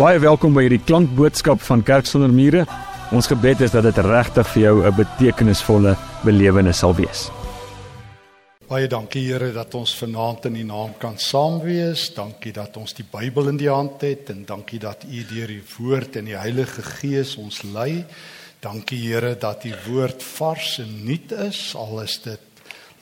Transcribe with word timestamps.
Baie 0.00 0.16
welkom 0.16 0.54
by 0.56 0.62
hierdie 0.64 0.80
klankboodskap 0.88 1.60
van 1.60 1.82
Kerk 1.84 2.06
sonder 2.08 2.30
mure. 2.32 2.62
Ons 3.12 3.26
gebed 3.28 3.60
is 3.66 3.74
dat 3.74 3.84
dit 3.84 3.98
regtig 4.00 4.46
vir 4.48 4.62
jou 4.62 4.76
'n 4.88 4.96
betekenisvolle 4.96 5.92
belewenis 6.24 6.78
sal 6.78 6.94
wees. 6.96 7.28
Baie 8.66 8.88
dankie 8.88 9.26
Here 9.28 9.52
dat 9.52 9.74
ons 9.74 9.92
vanaand 9.94 10.46
in 10.46 10.56
U 10.56 10.62
naam 10.62 10.94
kan 10.98 11.18
saam 11.18 11.60
wees. 11.60 12.14
Dankie 12.14 12.52
dat 12.52 12.76
ons 12.76 12.94
die 12.94 13.04
Bybel 13.04 13.48
in 13.48 13.58
die 13.58 13.68
hand 13.68 14.00
het 14.00 14.30
en 14.30 14.44
dankie 14.46 14.78
dat 14.78 15.04
U 15.04 15.24
deur 15.34 15.46
die 15.46 15.62
woord 15.78 16.16
en 16.16 16.24
die 16.24 16.36
Heilige 16.36 16.82
Gees 16.82 17.36
ons 17.36 17.62
lei. 17.62 18.04
Dankie 18.60 19.12
Here 19.12 19.36
dat 19.36 19.64
U 19.64 19.74
woord 19.86 20.22
vars 20.22 20.78
en 20.78 21.04
nuut 21.04 21.32
is 21.32 21.74
al 21.76 22.00
is 22.00 22.20
dit 22.22 22.40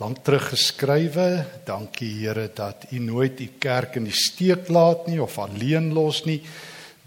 lank 0.01 0.25
terug 0.25 0.49
geskrywe. 0.49 1.47
Dankie 1.65 2.27
Here 2.27 2.51
dat 2.53 2.87
U 2.91 2.99
nooit 2.99 3.41
U 3.41 3.49
kerk 3.59 3.95
in 3.95 4.05
die 4.05 4.19
steek 4.19 4.69
laat 4.69 5.07
nie 5.07 5.23
of 5.23 5.39
alleen 5.39 5.93
los 5.95 6.25
nie 6.25 6.43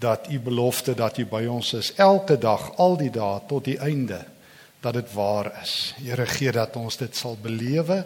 dat 0.02 0.26
u 0.30 0.40
belofte 0.40 0.94
dat 0.98 1.18
u 1.18 1.26
by 1.26 1.44
ons 1.46 1.72
is 1.78 1.92
elke 1.94 2.38
dag 2.38 2.72
al 2.82 2.96
die 2.98 3.10
dae 3.14 3.40
tot 3.48 3.64
die 3.64 3.78
einde 3.78 4.24
dat 4.82 4.98
dit 4.98 5.12
waar 5.14 5.52
is. 5.62 5.94
Here 6.02 6.26
gee 6.26 6.52
dat 6.52 6.76
ons 6.76 6.98
dit 6.98 7.16
sal 7.16 7.38
belewe 7.42 8.02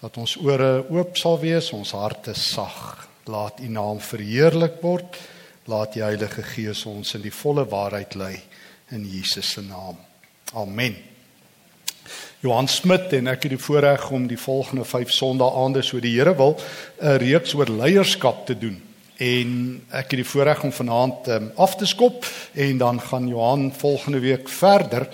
dat 0.00 0.16
ons 0.16 0.36
ore 0.40 0.86
oop 0.88 1.18
sal 1.20 1.36
wees, 1.42 1.68
ons 1.76 1.92
harte 1.92 2.32
sag. 2.34 3.06
Laat 3.28 3.60
u 3.60 3.68
naam 3.68 4.00
verheerlik 4.00 4.80
word. 4.80 5.18
Laat 5.68 5.92
die 5.92 6.02
Heilige 6.02 6.42
Gees 6.54 6.86
ons 6.88 7.14
in 7.18 7.24
die 7.26 7.34
volle 7.34 7.66
waarheid 7.68 8.16
lei 8.16 8.34
in 8.96 9.04
Jesus 9.04 9.52
se 9.52 9.62
naam. 9.62 10.00
Amen. 10.56 10.96
Johan 12.40 12.68
Smit 12.68 13.12
en 13.12 13.28
ek 13.28 13.44
het 13.44 13.52
die 13.52 13.60
voorreg 13.60 14.06
om 14.16 14.24
die 14.26 14.40
volgende 14.40 14.86
5 14.88 15.12
Sondae-aande 15.12 15.82
so 15.84 16.00
die 16.00 16.16
Here 16.16 16.32
wil 16.36 16.56
'n 17.00 17.20
reeks 17.20 17.54
oor 17.54 17.68
leierskap 17.68 18.46
te 18.46 18.56
doen 18.58 18.80
en 19.20 19.50
ek 19.92 20.14
het 20.14 20.20
die 20.22 20.28
voorreg 20.28 20.62
om 20.64 20.72
vanaand 20.72 21.28
um, 21.28 21.50
af 21.60 21.76
te 21.76 21.86
skop 21.88 22.24
en 22.56 22.78
dan 22.80 23.00
gaan 23.00 23.28
Johan 23.28 23.68
volgende 23.76 24.20
week 24.24 24.48
verder 24.48 25.08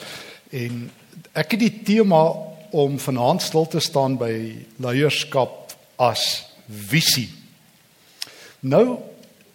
en 0.54 0.84
ek 1.34 1.56
het 1.56 1.60
die 1.64 1.82
tema 1.86 2.22
om 2.70 2.98
vanaand 3.02 3.42
stil 3.42 3.66
te 3.70 3.82
staan 3.82 4.16
by 4.20 4.32
leierskap 4.82 5.74
as 6.02 6.46
visie. 6.66 7.28
Nou 8.60 8.98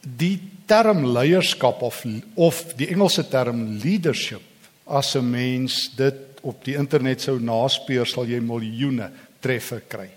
die 0.01 0.37
term 0.67 1.05
leierskap 1.13 1.81
of 1.85 2.03
of 2.35 2.63
die 2.79 2.89
Engelse 2.91 3.27
term 3.29 3.79
leadership 3.83 4.43
as 4.85 5.15
'n 5.15 5.29
mens 5.29 5.91
dit 5.95 6.41
op 6.41 6.63
die 6.65 6.75
internet 6.75 7.21
sou 7.21 7.39
naspeur 7.39 8.05
sal 8.05 8.25
jy 8.25 8.39
miljoene 8.39 9.11
treffer 9.39 9.81
kry. 9.87 10.09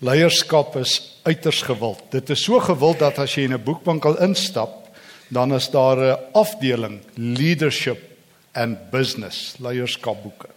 Leierskap 0.00 0.78
is 0.80 0.94
uiters 1.28 1.60
gewild. 1.62 2.00
Dit 2.08 2.30
is 2.32 2.40
so 2.46 2.56
gewild 2.64 3.02
dat 3.02 3.18
as 3.20 3.34
jy 3.36 3.42
in 3.44 3.52
'n 3.52 3.64
boekwinkel 3.64 4.16
instap, 4.24 4.88
dan 5.28 5.52
is 5.52 5.68
daar 5.70 5.98
'n 5.98 6.18
afdeling 6.32 7.00
leadership 7.14 8.00
and 8.52 8.90
business 8.90 9.56
leierskapboeke. 9.58 10.48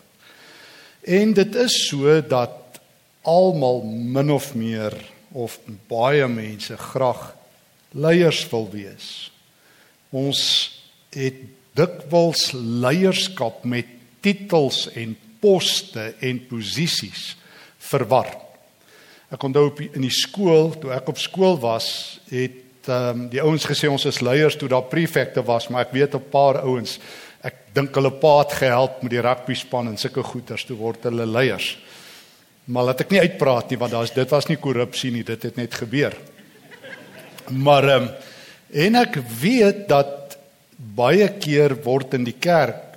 En 1.01 1.33
dit 1.33 1.55
is 1.55 1.87
so 1.87 2.21
dat 2.21 2.79
almal 3.21 3.81
min 3.83 4.31
of 4.31 4.55
meer 4.55 4.93
of 5.31 5.59
baie 5.87 6.27
mense 6.27 6.77
graag 6.77 7.35
leiers 7.91 8.49
wil 8.49 8.69
wees. 8.71 9.31
Ons 10.09 10.71
het 11.09 11.35
dikwels 11.73 12.51
leierskap 12.53 13.63
met 13.63 13.85
titels 14.21 14.87
en 14.93 15.17
poste 15.39 16.13
en 16.19 16.47
posisies 16.47 17.35
verwar. 17.77 18.52
Ek 19.33 19.43
onthou 19.47 19.65
op 19.71 19.79
in 19.81 20.03
die 20.05 20.13
skool, 20.13 20.75
toe 20.77 20.91
ek 20.93 21.07
op 21.09 21.17
skool 21.21 21.57
was, 21.61 21.87
het 22.29 22.59
ehm 22.83 23.23
um, 23.23 23.27
die 23.31 23.39
ouens 23.41 23.63
gesê 23.63 23.87
ons 23.87 24.03
is 24.05 24.19
leiers 24.21 24.57
toe 24.59 24.67
daar 24.69 24.89
prefekte 24.91 25.41
was, 25.47 25.69
maar 25.71 25.85
ek 25.85 25.93
weet 25.95 26.15
'n 26.15 26.29
paar 26.29 26.59
ouens, 26.67 26.99
ek 27.41 27.73
dink 27.73 27.95
hulle 27.95 28.11
paat 28.11 28.51
gehelp 28.59 29.01
met 29.01 29.11
die 29.11 29.21
rugby 29.23 29.55
span 29.55 29.87
en 29.87 29.97
sulke 29.97 30.23
goeters 30.23 30.65
toe 30.65 30.77
word 30.77 31.03
hulle 31.03 31.25
leiers. 31.25 31.77
Maar 32.65 32.83
laat 32.83 33.01
ek 33.01 33.11
nie 33.11 33.21
uitpraat 33.21 33.69
nie 33.69 33.79
want 33.79 33.91
daar's 33.91 34.13
dit 34.13 34.29
was 34.29 34.47
nie 34.49 34.57
korrupsie 34.57 35.11
nie, 35.11 35.23
dit 35.23 35.43
het 35.43 35.55
net 35.55 35.73
gebeur. 35.73 36.13
Maar 37.49 37.89
ehm 37.89 38.03
um, 38.03 38.09
en 38.73 38.95
ek 38.95 39.17
weet 39.41 39.87
dat 39.87 40.37
baie 40.77 41.27
keer 41.39 41.75
word 41.83 42.13
in 42.13 42.23
die 42.23 42.39
kerk 42.39 42.92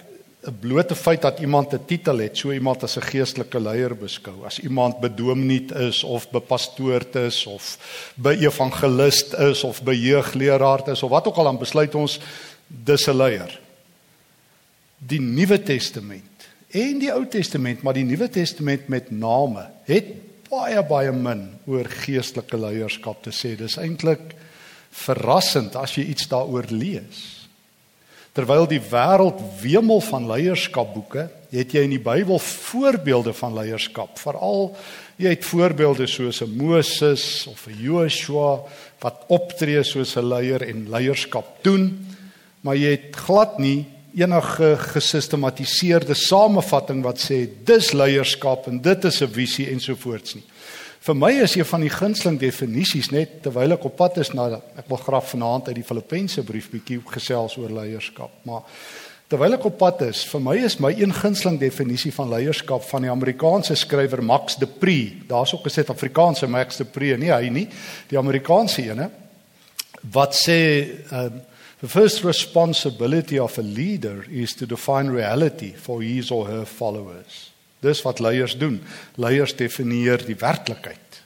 'n 0.47 0.59
blote 0.61 0.95
feit 0.95 1.23
dat 1.23 1.39
iemand 1.39 1.73
'n 1.73 1.85
titel 1.87 2.19
het, 2.19 2.37
so 2.37 2.53
iemand 2.53 2.83
as 2.83 2.97
'n 2.97 3.03
geestelike 3.03 3.61
leier 3.61 3.97
beskou. 3.97 4.45
As 4.45 4.61
iemand 4.61 5.01
bedomineet 5.01 5.71
is 5.73 6.05
of 6.05 6.31
bepastoord 6.31 7.15
is 7.15 7.47
of 7.47 7.79
beevangelist 8.15 9.35
is 9.35 9.65
of 9.65 9.83
bejeugleraar 9.83 10.89
is 10.89 11.03
of 11.03 11.11
wat 11.11 11.27
ook 11.27 11.37
al 11.37 11.45
dan 11.45 11.59
besluit 11.59 11.95
ons 11.95 12.21
dis 12.67 13.07
'n 13.07 13.17
leier. 13.17 13.61
Die 14.99 15.21
Nuwe 15.21 15.63
Testament 15.63 16.49
en 16.71 16.99
die 16.99 17.13
Ou 17.13 17.27
Testament, 17.29 17.83
maar 17.83 17.95
die 17.95 18.05
Nuwe 18.05 18.29
Testament 18.29 18.89
met 18.89 19.11
name 19.11 19.67
het 19.85 20.05
baie 20.51 20.83
baie 20.83 21.13
min 21.13 21.51
oor 21.67 21.85
geestelike 21.85 22.57
leierskap 22.57 23.23
te 23.23 23.31
sê. 23.31 23.57
Dis 23.57 23.77
eintlik 23.77 24.35
verrassend 24.91 25.77
as 25.77 25.95
jy 25.95 26.05
iets 26.05 26.29
daaroor 26.29 26.65
lees. 26.71 27.36
Terwyl 28.37 28.67
die 28.69 28.83
wêreld 28.91 29.39
wemel 29.63 30.03
van 30.05 30.27
leierskapboeke, 30.29 31.23
het 31.57 31.73
jy 31.73 31.87
in 31.87 31.95
die 31.95 32.03
Bybel 32.03 32.37
voorbeelde 32.43 33.33
van 33.33 33.55
leierskap. 33.57 34.19
Veral 34.21 34.75
jy 35.17 35.33
het 35.33 35.47
voorbeelde 35.49 36.05
soos 36.07 36.43
'n 36.43 36.53
Moses 36.57 37.47
of 37.49 37.67
'n 37.67 37.81
Joshua 37.81 38.61
wat 39.01 39.25
optree 39.29 39.83
soos 39.83 40.17
'n 40.17 40.29
leier 40.29 40.63
en 40.63 40.91
leierskap 40.91 41.65
doen, 41.65 42.07
maar 42.61 42.77
jy 42.77 42.91
het 42.91 43.17
glad 43.17 43.59
nie 43.59 43.87
enige 44.15 44.77
gesistematiseerde 44.77 46.15
samevatting 46.15 47.03
wat 47.03 47.19
sê 47.19 47.49
dis 47.65 47.93
leierskap 47.93 48.67
en 48.67 48.81
dit 48.81 49.05
is 49.05 49.23
'n 49.23 49.33
visie 49.33 49.71
ensovoorts 49.71 50.35
nie. 50.35 50.45
Vir 51.07 51.15
my 51.15 51.29
is 51.39 51.53
een 51.55 51.67
van 51.71 51.85
die 51.85 51.91
gunsteling 51.93 52.37
definisies 52.41 53.13
net 53.15 53.37
terwyl 53.45 53.77
ek 53.77 53.85
op 53.87 53.93
pad 53.95 54.17
is 54.19 54.33
na 54.35 54.57
ek 54.59 54.89
wil 54.91 54.99
graag 54.99 55.29
vanaand 55.31 55.69
uit 55.71 55.77
die 55.79 55.87
Filippense 55.87 56.43
brief 56.43 56.67
bietjie 56.73 56.99
gesels 57.13 57.55
oor 57.61 57.71
leierskap, 57.71 58.33
maar 58.49 58.65
terwyl 59.31 59.55
ek 59.55 59.69
op 59.71 59.79
pad 59.79 60.03
is, 60.09 60.25
vir 60.27 60.43
my 60.43 60.57
is 60.67 60.81
my 60.83 60.91
een 60.99 61.15
gunsteling 61.15 61.61
definisie 61.63 62.11
van 62.17 62.33
leierskap 62.35 62.83
van 62.91 63.07
die 63.07 63.13
Amerikaanse 63.13 63.79
skrywer 63.79 64.25
Max 64.27 64.59
de 64.59 64.67
Pree. 64.67 65.23
Daar's 65.31 65.55
ook 65.55 65.71
'n 65.71 65.77
Suid-Afrikaanse 65.79 66.51
Max 66.51 66.83
de 66.83 66.91
Pree, 66.91 67.17
nie 67.17 67.31
hy 67.31 67.55
nie, 67.55 67.69
die 68.11 68.19
Amerikaanse 68.19 68.83
ene 68.83 69.11
wat 70.11 70.35
sê 70.35 70.91
um, 71.13 71.41
the 71.81 71.89
first 71.89 72.25
responsibility 72.25 73.39
of 73.39 73.59
a 73.59 73.63
leader 73.63 74.27
is 74.29 74.55
to 74.55 74.67
define 74.67 75.09
reality 75.11 75.73
for 75.73 76.03
his 76.03 76.31
or 76.31 76.49
her 76.49 76.67
followers. 76.67 77.56
Dis 77.81 78.03
wat 78.03 78.21
leiers 78.21 78.57
doen. 78.59 78.81
Leiers 79.17 79.55
definieer 79.57 80.25
die 80.27 80.39
werklikheid. 80.39 81.23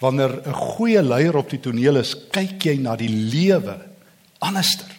Wanneer 0.00 0.42
'n 0.46 0.52
goeie 0.52 1.02
leier 1.02 1.36
op 1.36 1.50
die 1.50 1.60
toneel 1.60 1.96
is, 1.96 2.14
kyk 2.30 2.64
jy 2.64 2.76
na 2.78 2.96
die 2.96 3.08
lewe 3.08 3.78
anderster. 4.38 4.90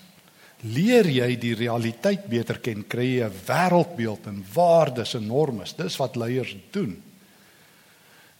Leer 0.63 1.05
jy 1.05 1.35
die 1.35 1.53
realiteit 1.53 2.25
beter 2.27 2.59
ken, 2.59 2.87
kry 2.87 3.19
jy 3.19 3.25
'n 3.25 3.33
wêreldbeeld 3.45 4.27
en 4.27 4.45
waardes 4.53 5.15
en 5.15 5.27
normes. 5.27 5.73
Dis 5.73 5.97
wat 5.97 6.15
leiers 6.15 6.55
doen. 6.71 7.01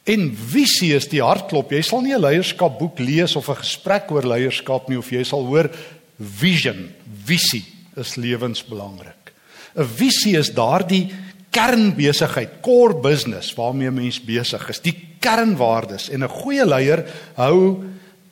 En 0.06 0.36
visie 0.36 0.94
is 0.94 1.08
die 1.08 1.22
hartklop. 1.22 1.72
Jy 1.72 1.82
sal 1.82 2.02
nie 2.02 2.14
'n 2.14 2.20
leierskapboek 2.20 2.98
lees 2.98 3.36
of 3.36 3.48
'n 3.48 3.62
gesprek 3.62 4.10
oor 4.10 4.22
leierskap 4.22 4.88
nie 4.88 4.98
of 4.98 5.10
jy 5.10 5.24
sal 5.24 5.44
hoor 5.44 5.70
vision, 6.18 6.94
visie 7.24 7.64
is 7.96 8.16
lewensbelangrik. 8.16 9.32
'n 9.76 9.84
Visie 9.84 10.38
is 10.38 10.50
daardie 10.50 11.12
kernbesigheid, 11.56 12.60
core 12.60 12.98
business 13.00 13.54
waarmee 13.56 13.90
mens 13.94 14.20
besig 14.20 14.68
is, 14.68 14.82
die 14.84 14.94
kernwaardes 15.24 16.10
en 16.12 16.24
'n 16.24 16.28
goeie 16.42 16.66
leier 16.66 17.04
hou 17.36 17.82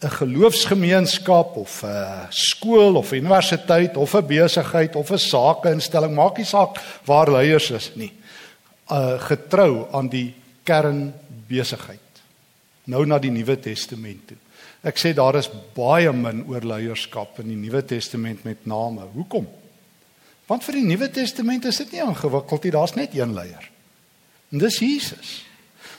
'n 0.04 0.10
geloofsgemeenskap 0.20 1.56
of 1.56 1.82
'n 1.82 2.28
skool 2.30 2.96
of 2.96 3.12
'n 3.12 3.24
universiteit 3.24 3.96
of 3.96 4.14
'n 4.14 4.26
besigheid 4.26 4.96
of 4.96 5.10
'n 5.10 5.18
sakeinstelling, 5.18 6.14
maak 6.14 6.36
nie 6.36 6.46
saak 6.46 6.76
waar 7.04 7.30
leiers 7.30 7.70
is 7.70 7.90
nie, 7.94 8.12
uh 8.90 9.18
getrou 9.20 9.86
aan 9.92 10.08
die 10.08 10.34
kernbesigheid. 10.64 12.00
Nou 12.84 13.06
na 13.06 13.18
die 13.18 13.30
Nuwe 13.30 13.56
Testament 13.60 14.26
toe. 14.26 14.36
Ek 14.82 14.98
sê 14.98 15.14
daar 15.14 15.36
is 15.36 15.48
baie 15.74 16.12
min 16.12 16.44
oor 16.48 16.60
leierskap 16.60 17.38
in 17.38 17.48
die 17.48 17.56
Nuwe 17.56 17.82
Testament 17.82 18.44
met 18.44 18.66
name. 18.66 19.00
Hoekom? 19.14 19.46
Want 20.50 20.64
vir 20.66 20.76
die 20.80 20.84
Nuwe 20.84 21.08
Testament 21.10 21.64
is 21.64 21.80
dit 21.80 21.94
nie 21.94 22.04
ingewikkeld 22.04 22.66
nie, 22.66 22.74
daar's 22.74 22.96
net 22.98 23.16
een 23.16 23.32
leier. 23.36 23.70
En 24.52 24.60
dis 24.60 24.78
Jesus. 24.78 25.40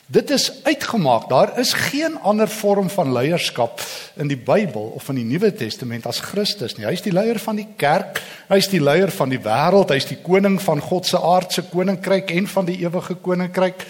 Dit 0.05 0.29
is 0.29 0.51
uitgemaak. 0.63 1.29
Daar 1.29 1.59
is 1.59 1.73
geen 1.73 2.19
ander 2.21 2.47
vorm 2.47 2.89
van 2.89 3.13
leierskap 3.13 3.81
in 4.15 4.29
die 4.29 4.37
Bybel 4.37 4.91
of 4.93 5.09
in 5.09 5.17
die 5.17 5.25
Nuwe 5.25 5.49
Testament 5.53 6.05
as 6.05 6.21
Christus 6.21 6.77
nie. 6.77 6.85
Hy's 6.85 7.01
die 7.01 7.13
leier 7.13 7.39
van 7.41 7.57
die 7.57 7.67
kerk, 7.77 8.21
hy's 8.51 8.69
die 8.69 8.83
leier 8.83 9.09
van 9.09 9.33
die 9.33 9.41
wêreld, 9.41 9.89
hy's 9.89 10.05
die 10.11 10.19
koning 10.21 10.59
van 10.61 10.83
God 10.85 11.09
se 11.09 11.17
aardse 11.17 11.65
koninkryk 11.71 12.29
en 12.37 12.45
van 12.53 12.69
die 12.69 12.77
ewige 12.85 13.17
koninkryk. 13.17 13.81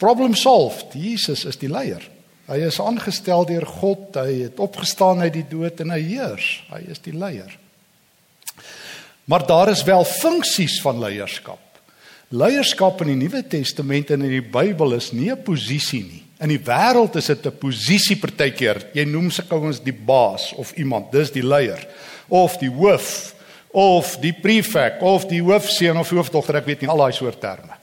Problem 0.00 0.34
solved. 0.38 0.96
Jesus 0.96 1.44
is 1.44 1.60
die 1.60 1.68
leier. 1.68 2.00
Hy 2.48 2.62
is 2.64 2.80
aangestel 2.80 3.44
deur 3.44 3.66
God, 3.68 4.16
hy 4.16 4.46
het 4.46 4.60
opgestaan 4.64 5.20
uit 5.20 5.34
die 5.36 5.48
dood 5.50 5.84
en 5.84 5.92
hy 5.92 6.00
heers. 6.14 6.52
Hy 6.72 6.86
is 6.88 7.04
die 7.04 7.12
leier. 7.12 7.52
Maar 9.28 9.46
daar 9.46 9.68
is 9.68 9.82
wel 9.84 10.04
funksies 10.04 10.80
van 10.80 10.98
leierskap. 10.98 11.60
Leierskap 12.28 13.02
in 13.04 13.10
die 13.12 13.16
Nuwe 13.16 13.42
Testament 13.46 14.10
en 14.10 14.24
in 14.24 14.32
die 14.38 14.44
Bybel 14.44 14.94
is 14.96 15.10
nie 15.12 15.30
'n 15.30 15.42
posisie 15.42 16.04
nie. 16.04 16.22
In 16.40 16.48
die 16.48 16.60
wêreld 16.60 17.16
is 17.16 17.26
dit 17.26 17.46
'n 17.46 17.58
posisie 17.58 18.16
partykeer. 18.16 18.86
Jy 18.92 19.04
noem 19.04 19.30
se 19.30 19.44
ouens 19.48 19.82
die 19.82 19.92
baas 19.92 20.52
of 20.52 20.72
iemand, 20.72 21.12
dis 21.12 21.30
die 21.30 21.42
leier 21.42 21.86
of 22.28 22.56
die 22.56 22.70
hoof 22.70 23.34
of 23.70 24.16
die 24.20 24.32
prefek 24.32 25.02
of 25.02 25.26
die 25.26 25.42
hoofseun 25.42 25.96
of 25.96 26.10
hoofdogter, 26.10 26.56
ek 26.56 26.66
weet 26.66 26.80
nie 26.80 26.90
al 26.90 26.96
daai 26.96 27.12
soort 27.12 27.40
terme. 27.40 27.76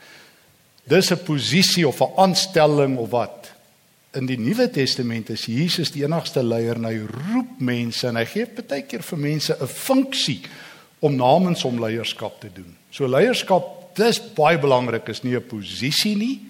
Dis 0.88 1.12
'n 1.12 1.24
posisie 1.24 1.88
of 1.88 2.02
'n 2.02 2.14
aanstelling 2.18 2.98
of 2.98 3.10
wat. 3.10 3.52
In 4.14 4.26
die 4.26 4.38
Nuwe 4.38 4.70
Testament 4.72 5.30
is 5.30 5.46
Jesus 5.46 5.92
die 5.92 6.04
enigste 6.04 6.44
leier 6.44 6.76
en 6.76 6.86
hy 6.86 6.98
roep 6.98 7.60
mense 7.60 8.08
en 8.08 8.16
hy 8.16 8.26
gee 8.26 8.46
partykeer 8.46 9.04
vir 9.04 9.18
mense 9.18 9.58
'n 9.62 9.68
funksie 9.68 10.42
om 11.00 11.16
namens 11.16 11.64
hom 11.66 11.80
leierskap 11.82 12.40
te 12.42 12.50
doen. 12.54 12.76
So 12.92 13.08
leierskap 13.08 13.96
dis 13.96 14.20
baie 14.36 14.60
belangrik 14.60 15.10
is 15.10 15.24
nie 15.24 15.36
'n 15.36 15.48
posisie 15.48 16.16
nie. 16.16 16.42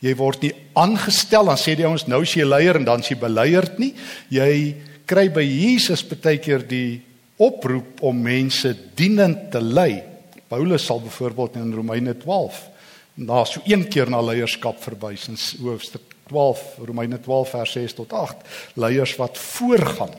Jy 0.00 0.14
word 0.14 0.42
nie 0.42 0.52
aangestel 0.74 1.46
dan 1.46 1.56
sê 1.56 1.74
die 1.76 1.86
ouens 1.86 2.06
nou 2.06 2.22
is 2.22 2.34
jy 2.34 2.44
leier 2.44 2.76
en 2.76 2.84
dan 2.84 3.00
is 3.00 3.08
jy 3.08 3.16
beleierd 3.16 3.78
nie. 3.78 3.94
Jy 4.30 4.76
kry 5.06 5.28
by 5.28 5.42
Jesus 5.42 6.02
baie 6.02 6.38
keer 6.38 6.66
die 6.66 7.02
oproep 7.38 8.02
om 8.02 8.22
mense 8.22 8.76
dienend 8.94 9.50
te 9.52 9.60
lei. 9.60 10.02
Paulus 10.48 10.84
sal 10.84 11.00
byvoorbeeld 11.00 11.56
in 11.56 11.74
Romeine 11.74 12.14
12 12.14 12.70
na 13.14 13.44
so 13.44 13.60
een 13.64 13.88
keer 13.88 14.10
na 14.10 14.20
leierskap 14.20 14.82
verwys 14.82 15.28
in 15.28 15.36
hoofstuk 15.64 16.02
12 16.28 16.78
Romeine 16.84 17.18
12 17.20 17.50
vers 17.50 17.72
6 17.72 17.94
tot 17.94 18.12
8 18.12 18.36
leiers 18.74 19.16
wat 19.16 19.38
voorgaan 19.38 20.12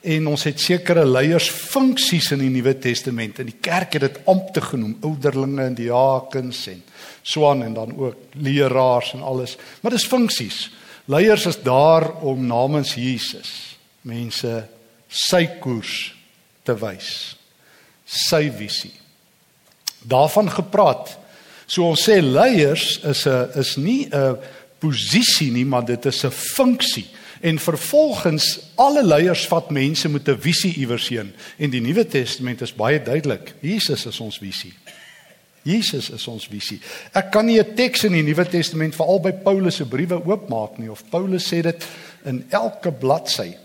En 0.00 0.26
ons 0.26 0.42
het 0.48 0.60
sekere 0.60 1.04
leiersfunksies 1.04 2.30
in 2.32 2.40
die 2.40 2.52
Nuwe 2.52 2.72
Testament. 2.80 3.38
In 3.42 3.50
die 3.50 3.58
kerk 3.60 3.98
het 3.98 4.06
dit 4.06 4.20
ampte 4.30 4.62
genoem, 4.64 4.96
ouderlinge 5.04 5.66
en 5.68 5.76
diakens 5.76 6.62
en 6.72 6.82
swaan 7.22 7.62
en 7.62 7.74
dan 7.76 7.92
ook 7.96 8.36
leraars 8.40 9.12
en 9.12 9.22
alles. 9.22 9.58
Maar 9.80 9.92
dis 9.92 10.08
funksies. 10.08 10.70
Leiers 11.04 11.46
is 11.46 11.60
daar 11.62 12.06
om 12.24 12.46
namens 12.46 12.94
Jesus 12.94 13.76
mense 14.08 14.50
sy 15.10 15.44
koers 15.60 16.14
te 16.64 16.76
wys. 16.80 17.36
Sy 18.06 18.46
visie. 18.56 18.94
Daarvan 20.00 20.48
gepraat. 20.50 21.12
So 21.66 21.90
ons 21.90 22.06
sê 22.08 22.20
leiers 22.22 23.00
is 23.04 23.26
'n 23.26 23.50
is 23.60 23.76
nie 23.76 24.08
'n 24.08 24.38
posisie 24.78 25.50
nie, 25.52 25.64
maar 25.64 25.84
dit 25.84 26.06
is 26.06 26.24
'n 26.24 26.30
funksie. 26.30 27.06
En 27.40 27.58
vervolgens 27.58 28.60
alle 28.74 29.04
leiers 29.04 29.46
vat 29.46 29.70
mense 29.70 30.08
met 30.08 30.28
'n 30.28 30.40
visie 30.40 30.74
iewers 30.74 31.08
heen. 31.08 31.32
En 31.56 31.70
die 31.70 31.80
Nuwe 31.80 32.06
Testament 32.06 32.60
is 32.60 32.74
baie 32.74 33.02
duidelik. 33.02 33.54
Jesus 33.60 34.06
is 34.06 34.20
ons 34.20 34.38
visie. 34.38 34.74
Jesus 35.62 36.10
is 36.10 36.26
ons 36.26 36.46
visie. 36.48 36.80
Ek 37.12 37.30
kan 37.30 37.46
nie 37.46 37.58
'n 37.60 37.74
teks 37.74 38.04
in 38.04 38.12
die 38.12 38.22
Nuwe 38.22 38.48
Testament 38.48 38.94
vir 38.94 39.06
albei 39.06 39.32
Paulus 39.32 39.76
se 39.76 39.84
briewe 39.84 40.24
oopmaak 40.24 40.78
nie 40.78 40.90
of 40.90 41.04
Paulus 41.10 41.52
sê 41.52 41.62
dit 41.62 41.86
in 42.24 42.44
elke 42.50 42.92
bladsy. 42.92 43.56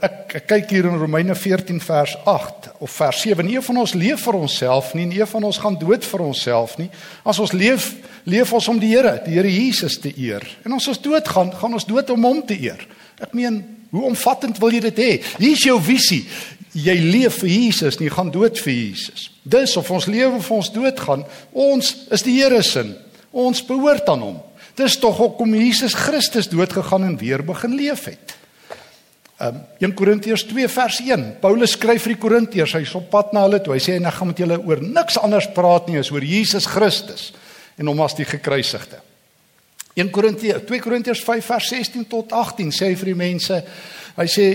Ek, 0.00 0.34
ek 0.34 0.46
kyk 0.46 0.70
hier 0.70 0.84
in 0.84 0.98
Romeine 0.98 1.34
14 1.34 1.80
vers 1.80 2.16
8 2.24 2.70
of 2.78 2.90
vers 2.90 3.20
7. 3.20 3.46
Nie 3.46 3.60
van 3.60 3.76
ons 3.76 3.94
leef 3.94 4.22
vir 4.22 4.34
onsself 4.34 4.94
nie, 4.94 5.06
nie 5.06 5.26
van 5.26 5.42
ons 5.42 5.58
gaan 5.58 5.78
dood 5.78 6.04
vir 6.04 6.20
onsself 6.20 6.78
nie. 6.78 6.90
As 7.24 7.38
ons 7.38 7.52
leef 7.52 7.94
leef 8.28 8.52
ons 8.54 8.68
om 8.70 8.78
die 8.80 8.92
Here, 8.92 9.16
die 9.24 9.36
Here 9.36 9.50
Jesus 9.50 9.98
te 10.00 10.12
eer. 10.14 10.44
En 10.66 10.76
as 10.76 10.88
ons 10.90 11.00
doodgaan, 11.02 11.52
gaan 11.58 11.76
ons 11.78 11.86
dood 11.88 12.10
om 12.14 12.26
hom 12.28 12.42
te 12.46 12.56
eer. 12.58 12.82
Ek 13.22 13.34
meen, 13.36 13.60
hoe 13.92 14.06
omvattend 14.08 14.58
wil 14.62 14.74
jy 14.74 14.82
dit 14.88 15.00
hê? 15.02 15.12
Hier 15.38 15.56
is 15.56 15.64
jou 15.66 15.78
visie. 15.82 16.22
Jy 16.72 16.94
leef 17.04 17.42
vir 17.42 17.50
Jesus, 17.52 17.98
nie 18.00 18.10
gaan 18.12 18.30
dood 18.32 18.56
vir 18.62 18.72
Jesus. 18.72 19.28
Dis 19.44 19.74
of 19.76 19.90
ons 19.92 20.08
lewe 20.08 20.38
of 20.38 20.48
ons 20.54 20.70
doodgaan, 20.72 21.26
ons 21.52 21.90
is 22.14 22.24
die 22.24 22.38
Here 22.38 22.62
se. 22.64 22.86
Ons 23.32 23.64
behoort 23.64 24.08
aan 24.12 24.24
hom. 24.24 24.38
Dis 24.78 24.96
tog 25.00 25.18
hoekom 25.20 25.52
Jesus 25.58 25.96
Christus 25.96 26.48
dood 26.48 26.72
gegaan 26.72 27.04
en 27.10 27.18
weer 27.20 27.44
begin 27.44 27.76
leef 27.76 28.06
het. 28.08 28.36
Um 29.42 29.58
1 29.82 29.92
Korintiërs 29.98 30.46
2 30.48 30.68
vers 30.70 31.00
1. 31.02 31.24
Paulus 31.42 31.74
skryf 31.74 32.06
vir 32.06 32.14
die 32.14 32.22
Korintiërs, 32.22 32.76
hy's 32.78 32.94
op 32.96 33.10
pad 33.12 33.34
na 33.34 33.42
hulle 33.44 33.60
toe. 33.60 33.74
Hy 33.74 33.82
sê 33.82 33.98
en 33.98 34.08
ek 34.08 34.16
gaan 34.20 34.30
met 34.30 34.40
julle 34.40 34.60
oor 34.62 34.80
niks 34.84 35.18
anders 35.20 35.48
praat 35.52 35.90
nie 35.90 35.98
as 36.00 36.12
oor 36.14 36.24
Jesus 36.24 36.68
Christus 36.70 37.32
en 37.76 37.90
hom 37.90 38.00
as 38.04 38.16
die 38.18 38.28
gekruisigde. 38.28 39.00
1 39.94 40.10
Korintiërs 40.10 40.64
2 40.68 40.80
Korintiërs 40.80 41.24
5 41.24 41.50
vers 41.52 41.68
16 41.68 42.06
tot 42.08 42.32
18 42.32 42.72
sê 42.72 42.88
hy 42.90 42.96
vir 42.96 43.12
die 43.12 43.18
mense, 43.18 43.58
hy 44.16 44.28
sê 44.30 44.46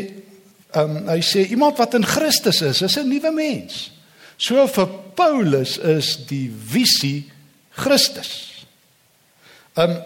ehm 0.68 0.98
um, 0.98 1.10
hy 1.14 1.22
sê 1.24 1.46
iemand 1.54 1.78
wat 1.80 1.96
in 1.96 2.06
Christus 2.06 2.62
is, 2.62 2.82
is 2.82 2.98
'n 2.98 3.08
nuwe 3.08 3.32
mens. 3.32 3.92
So 4.38 4.68
vir 4.68 4.88
Paulus 5.16 5.78
is 5.78 6.18
die 6.28 6.50
visie 6.50 7.32
Christus. 7.72 8.66
Ehm 9.78 9.92
um, 9.92 9.98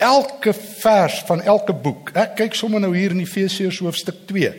elke 0.00 0.54
vers 0.54 1.22
van 1.28 1.42
elke 1.42 1.72
boek. 1.76 2.10
Ek 2.16 2.36
kyk 2.36 2.54
sommer 2.56 2.80
nou 2.80 2.94
hier 2.96 3.12
in 3.12 3.20
Efesiërs 3.20 3.82
hoofstuk 3.84 4.22
2. 4.30 4.54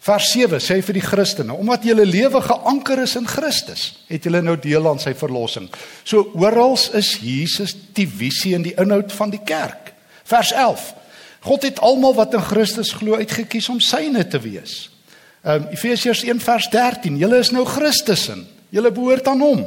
Vers 0.00 0.30
7 0.32 0.56
sê 0.64 0.78
vir 0.80 0.96
die 0.96 1.04
Christene, 1.04 1.52
omdat 1.52 1.84
julle 1.84 2.06
lewe 2.08 2.40
geanker 2.40 3.02
is 3.02 3.18
in 3.20 3.26
Christus, 3.28 3.82
het 4.08 4.24
julle 4.24 4.40
nou 4.40 4.54
deel 4.56 4.86
aan 4.88 5.00
sy 5.02 5.12
verlossing. 5.12 5.66
So 6.08 6.30
oral 6.40 6.78
is 6.96 7.18
Jesus 7.20 7.74
die 7.96 8.08
visie 8.08 8.54
en 8.56 8.64
die 8.64 8.76
inhoud 8.80 9.12
van 9.12 9.34
die 9.34 9.42
kerk. 9.44 9.92
Vers 10.24 10.54
11. 10.56 10.86
God 11.44 11.66
het 11.68 11.82
almal 11.84 12.16
wat 12.16 12.32
in 12.36 12.44
Christus 12.44 12.94
glo 12.96 13.20
uitgekies 13.20 13.68
om 13.72 13.80
syne 13.84 14.24
te 14.28 14.40
wees. 14.40 14.88
Um 15.44 15.68
Efesiërs 15.72 16.24
1 16.24 16.40
vers 16.44 16.68
13. 16.72 17.20
Julle 17.20 17.40
is 17.40 17.52
nou 17.52 17.66
Christusin. 17.68 18.46
Julle 18.72 18.92
behoort 18.92 19.28
aan 19.28 19.44
hom. 19.44 19.62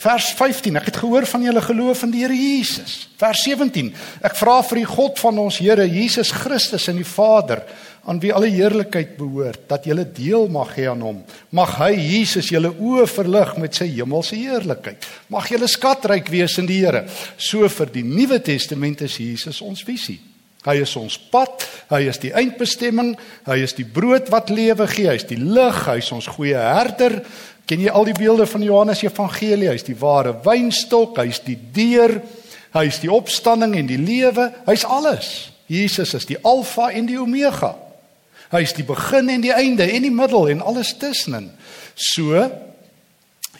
Vers 0.00 0.32
15. 0.36 0.76
Ek 0.80 0.88
het 0.90 0.98
gehoor 1.00 1.26
van 1.28 1.44
julle 1.46 1.62
geloof 1.62 2.02
in 2.06 2.12
die 2.12 2.24
Here 2.24 2.36
Jesus. 2.36 2.96
Vers 3.20 3.44
17. 3.46 3.92
Ek 4.26 4.36
vra 4.36 4.58
vir 4.66 4.82
die 4.82 4.90
God 4.90 5.20
van 5.22 5.38
ons 5.46 5.60
Here 5.62 5.86
Jesus 5.86 6.32
Christus 6.34 6.88
en 6.90 6.98
die 7.00 7.08
Vader 7.08 7.62
aan 8.04 8.20
wie 8.20 8.34
alle 8.36 8.50
heerlikheid 8.52 9.14
behoort 9.16 9.64
dat 9.70 9.86
julle 9.88 10.04
deel 10.04 10.48
mag 10.52 10.74
hê 10.76 10.90
aan 10.90 11.00
hom. 11.06 11.22
Mag 11.56 11.78
hy 11.80 11.94
Jesus 11.94 12.50
julle 12.52 12.74
oë 12.74 13.06
verlig 13.08 13.54
met 13.62 13.78
sy 13.78 13.88
hemelse 13.94 14.36
heerlikheid. 14.36 15.06
Mag 15.32 15.48
julle 15.48 15.70
skatryk 15.70 16.28
wees 16.32 16.58
in 16.60 16.68
die 16.68 16.82
Here. 16.82 17.06
So 17.38 17.68
vir 17.72 17.94
die 17.94 18.04
Nuwe 18.04 18.42
Testament 18.44 19.06
is 19.06 19.16
Jesus 19.22 19.62
ons 19.64 19.86
visie. 19.86 20.20
Hy 20.64 20.78
is 20.80 20.94
ons 20.96 21.18
pad, 21.30 21.64
hy 21.90 22.06
is 22.08 22.20
die 22.22 22.32
eindbestemming, 22.32 23.14
hy 23.44 23.58
is 23.60 23.76
die 23.76 23.84
brood 23.84 24.30
wat 24.32 24.48
lewe 24.48 24.86
gee, 24.88 25.10
hy 25.10 25.18
is 25.20 25.26
die 25.28 25.40
lig, 25.40 25.82
hy 25.84 25.98
is 26.00 26.12
ons 26.16 26.30
goeie 26.32 26.56
herder, 26.56 27.20
Ken 27.64 27.80
jy 27.80 27.92
al 27.92 28.04
die 28.04 28.16
beelde 28.16 28.44
van 28.48 28.64
Johannes 28.64 29.02
Evangelie? 29.06 29.70
Hy's 29.72 29.86
die 29.86 29.96
ware 29.96 30.34
wynstok, 30.44 31.16
hy's 31.22 31.40
die 31.46 31.56
deur, 31.56 32.18
hy's 32.76 33.00
die 33.00 33.12
opstanding 33.12 33.76
en 33.78 33.88
die 33.88 34.00
lewe, 34.00 34.50
hy's 34.68 34.84
alles. 34.84 35.30
Jesus 35.70 36.12
is 36.16 36.28
die 36.28 36.36
alfa 36.44 36.90
en 36.92 37.08
die 37.08 37.16
omega. 37.20 37.72
Hy's 38.52 38.74
die 38.76 38.84
begin 38.86 39.32
en 39.32 39.42
die 39.42 39.54
einde 39.54 39.86
en 39.88 40.04
die 40.04 40.12
middel 40.12 40.50
en 40.52 40.60
alles 40.60 40.92
tussenin. 41.00 41.48
So 41.96 42.44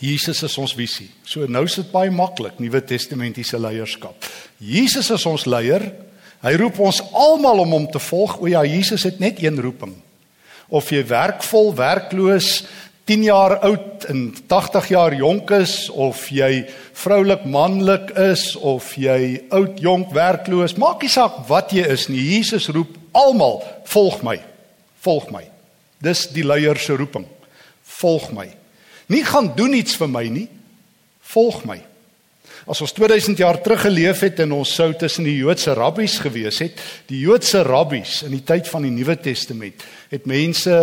Jesus 0.03 0.43
is 0.45 0.59
ons 0.61 0.75
visie. 0.77 1.09
So 1.25 1.49
nou 1.49 1.65
is 1.65 1.79
dit 1.79 1.89
baie 1.89 2.13
maklik, 2.13 2.59
Nuwe 2.61 2.83
Testamentiese 2.85 3.57
leierskap. 3.63 4.27
Jesus 4.61 5.09
is 5.15 5.25
ons 5.31 5.47
leier. 5.49 5.87
Hy 6.45 6.55
roep 6.61 6.79
ons 6.85 7.01
almal 7.17 7.63
om 7.65 7.71
hom 7.73 7.85
te 7.89 8.01
volg. 8.05 8.37
O 8.43 8.49
ja, 8.51 8.65
Jesus 8.69 9.07
het 9.09 9.21
net 9.23 9.41
een 9.43 9.57
roeping. 9.61 9.95
Of 10.69 10.91
jy 10.93 11.01
werkvol, 11.09 11.73
werkloos, 11.77 12.65
10 13.09 13.27
jaar 13.27 13.59
oud 13.69 14.05
en 14.09 14.21
80 14.49 14.87
jaar 14.89 15.15
jonk 15.17 15.51
is 15.53 15.91
of 15.93 16.23
jy 16.33 16.65
vroulik 16.97 17.43
manlik 17.45 18.15
is 18.17 18.55
of 18.57 18.95
jy 18.97 19.43
oud 19.53 19.77
jonk 19.85 20.15
werkloos 20.17 20.73
maak 20.81 21.05
nie 21.05 21.13
saak 21.13 21.43
wat 21.51 21.75
jy 21.77 21.85
is 21.93 22.07
nie. 22.09 22.23
Jesus 22.33 22.71
roep 22.73 22.97
almal 23.13 23.61
volg 23.93 24.23
my 24.25 24.39
volg 25.05 25.29
my. 25.29 25.45
Dis 26.01 26.27
die 26.33 26.45
leier 26.47 26.81
se 26.81 26.97
roeping. 26.97 27.27
Volg 28.01 28.31
my. 28.33 28.49
Nie 29.13 29.25
gaan 29.29 29.53
doen 29.57 29.77
iets 29.77 29.99
vir 30.01 30.09
my 30.09 30.25
nie 30.33 30.49
volg 31.35 31.65
my 31.69 31.81
as 32.67 32.81
ons 32.81 32.93
2000 32.93 33.39
jaar 33.39 33.61
terug 33.63 33.81
geleef 33.87 34.21
het 34.21 34.41
en 34.41 34.53
ons 34.53 34.75
sou 34.75 34.93
tussen 34.99 35.25
die 35.25 35.37
Joodse 35.37 35.75
rabbies 35.75 36.19
gewees 36.19 36.59
het 36.65 36.81
die 37.09 37.21
Joodse 37.25 37.63
rabbies 37.63 38.23
in 38.23 38.31
die 38.37 38.45
tyd 38.45 38.69
van 38.69 38.83
die 38.83 38.95
Nuwe 38.95 39.17
Testament 39.21 39.85
het 40.11 40.27
mense 40.27 40.77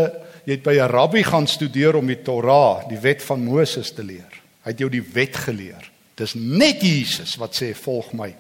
jy 0.45 0.57
het 0.57 0.63
by 0.63 0.75
'n 0.79 0.89
rabbi 0.89 1.23
gaan 1.23 1.47
studeer 1.47 1.95
om 1.95 2.07
die 2.07 2.21
Torah, 2.21 2.87
die 2.89 2.99
wet 2.99 3.21
van 3.21 3.43
Moses 3.43 3.91
te 3.91 4.03
leer. 4.03 4.31
Hy 4.63 4.71
het 4.71 4.79
jou 4.79 4.89
die 4.89 5.03
wet 5.13 5.35
geleer. 5.35 5.91
Dis 6.15 6.33
net 6.33 6.81
Jesus 6.81 7.35
wat 7.35 7.55
sê 7.55 7.73
volg 7.75 8.13
my. 8.13 8.35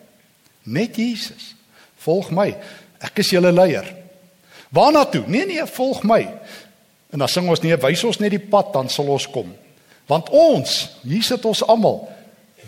Net 0.63 0.95
Jesus. 0.95 1.55
Volg 1.97 2.31
my. 2.31 2.55
Ek 2.99 3.19
is 3.19 3.29
julle 3.29 3.51
leier. 3.51 3.95
Waarna 4.69 5.05
toe? 5.05 5.23
Nee 5.27 5.45
nee, 5.45 5.65
volg 5.65 6.03
my. 6.03 6.21
En 7.11 7.19
dan 7.19 7.27
sing 7.27 7.49
ons 7.49 7.61
nee, 7.61 7.75
wys 7.75 8.03
ons 8.03 8.19
net 8.19 8.31
die 8.31 8.39
pad 8.39 8.73
dan 8.73 8.89
sal 8.89 9.07
ons 9.07 9.27
kom. 9.27 9.55
Want 10.07 10.29
ons, 10.29 10.89
hier 11.03 11.23
sit 11.23 11.45
ons 11.45 11.63
almal, 11.63 12.09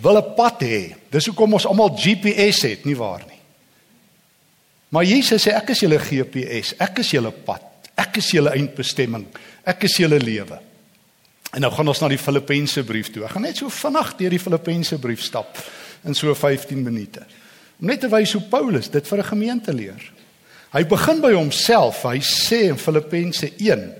wil 0.01 0.17
'n 0.17 0.35
pad 0.35 0.61
hê. 0.61 0.95
Dis 1.09 1.25
hoekom 1.25 1.53
ons 1.53 1.65
almal 1.65 1.95
GPS 1.97 2.61
het, 2.61 2.85
nie 2.85 2.95
waar 2.95 3.23
nie? 3.27 3.39
Maar 4.89 5.03
Jesus 5.03 5.47
sê 5.47 5.53
ek 5.55 5.69
is 5.69 5.79
julle 5.79 5.99
GPS, 5.99 6.75
ek 6.77 6.99
is 6.99 7.11
julle 7.11 7.31
pad. 7.31 7.61
Ek 7.95 8.17
is 8.17 8.31
julle 8.31 8.49
eindbestemming. 8.49 9.25
Ek 9.65 9.83
is 9.83 9.97
julle 9.97 10.19
lewe. 10.19 10.59
En 11.53 11.61
nou 11.61 11.69
gaan 11.73 11.87
ons 11.87 12.01
na 12.01 12.09
die 12.09 12.21
Filippense 12.21 12.83
brief 12.83 13.11
toe. 13.13 13.23
Ek 13.25 13.35
gaan 13.35 13.45
net 13.45 13.57
so 13.57 13.69
vinnig 13.69 14.15
deur 14.17 14.29
die 14.29 14.41
Filippense 14.41 14.97
brief 15.01 15.21
stap 15.21 15.57
in 16.03 16.17
so 16.17 16.33
15 16.33 16.81
minute. 16.83 17.21
Om 17.81 17.87
net 17.87 18.01
te 18.01 18.09
wys 18.09 18.33
hoe 18.33 18.41
Paulus 18.49 18.89
dit 18.89 19.07
vir 19.07 19.19
'n 19.19 19.23
gemeente 19.23 19.73
leer. 19.73 20.11
Hy 20.73 20.83
begin 20.85 21.21
by 21.21 21.33
homself. 21.33 22.03
Hy 22.03 22.19
sê 22.19 22.69
in 22.69 22.77
Filippense 22.77 23.51
1 23.57 23.93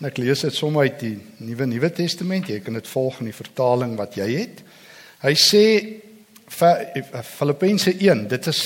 en 0.00 0.06
ek 0.06 0.18
lees 0.18 0.40
dit 0.40 0.54
sommer 0.54 0.82
uit 0.82 1.00
die 1.00 1.18
Nuwe 1.38 1.66
Nuwe 1.66 1.90
Testament. 1.90 2.48
Jy 2.48 2.60
kan 2.60 2.74
dit 2.74 2.88
volg 2.88 3.18
in 3.20 3.26
die 3.26 3.34
vertaling 3.34 3.96
wat 3.96 4.14
jy 4.14 4.38
het. 4.38 4.62
Hy 5.20 5.34
sê 5.36 5.64
Filippense 6.50 7.92
1, 7.92 8.24
dit 8.30 8.46
is 8.50 8.62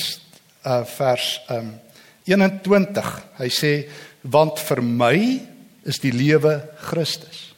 uh 0.65 0.83
vers 0.97 1.27
um 1.53 1.73
21. 2.27 3.11
Hy 3.41 3.49
sê 3.53 3.73
want 4.33 4.61
vir 4.63 4.81
my 4.83 5.17
is 5.85 6.01
die 6.01 6.13
lewe 6.15 6.57
Christus. 6.87 7.51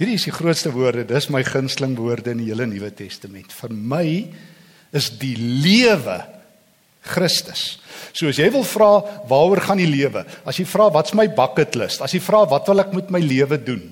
Hierdie 0.00 0.16
is 0.16 0.26
die 0.28 0.34
grootste 0.34 0.72
woorde, 0.72 1.06
dis 1.08 1.28
my 1.32 1.42
gunsteling 1.44 1.96
woorde 1.98 2.32
in 2.32 2.42
die 2.42 2.50
hele 2.50 2.66
Nuwe 2.68 2.90
Testament. 2.96 3.52
Vir 3.52 3.72
my 3.72 4.04
is 4.96 5.10
die 5.20 5.36
lewe 5.36 6.18
Christus. 7.04 7.78
So 8.12 8.28
as 8.28 8.40
jy 8.40 8.50
wil 8.52 8.66
vra 8.68 8.90
waaroor 9.28 9.62
gaan 9.64 9.80
die 9.80 9.88
lewe? 9.88 10.24
As 10.48 10.58
jy 10.60 10.66
vra 10.68 10.90
wat's 10.92 11.14
my 11.16 11.28
bucket 11.32 11.76
list? 11.78 12.02
As 12.04 12.12
jy 12.16 12.20
vra 12.24 12.42
wat 12.48 12.68
wil 12.68 12.82
ek 12.82 12.92
met 12.96 13.12
my 13.12 13.22
lewe 13.24 13.60
doen? 13.60 13.86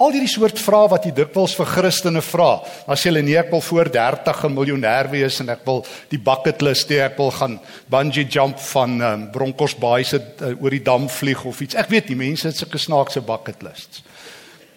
Al 0.00 0.14
hierdie 0.14 0.30
soort 0.32 0.56
vrae 0.56 0.88
wat 0.88 1.04
jy 1.04 1.10
dikwels 1.12 1.52
vir 1.58 1.68
Christene 1.68 2.22
vra. 2.24 2.62
As 2.88 3.02
jy 3.04 3.12
nee 3.20 3.36
ek 3.36 3.50
wil 3.52 3.60
voor 3.60 3.90
30 3.92 4.44
'n 4.48 4.54
miljonair 4.54 5.10
wees 5.12 5.40
en 5.40 5.50
ek 5.50 5.66
wil 5.66 5.84
die 6.08 6.18
bucket 6.18 6.62
list 6.62 6.88
hê, 6.88 7.04
ek 7.04 7.18
wil 7.18 7.30
gaan 7.30 7.60
bungee 7.90 8.24
jump 8.24 8.58
van 8.58 9.00
um, 9.02 9.30
Bronkhorstbaai 9.30 10.04
se 10.04 10.16
uh, 10.16 10.62
oor 10.62 10.70
die 10.70 10.82
dam 10.82 11.08
vlieg 11.08 11.44
of 11.44 11.60
iets. 11.60 11.74
Ek 11.74 11.90
weet 11.90 12.08
nie 12.08 12.16
mense 12.16 12.48
het 12.48 12.56
sulke 12.56 12.78
snaakse 12.78 13.20
bucket 13.20 13.62
lists. 13.62 14.02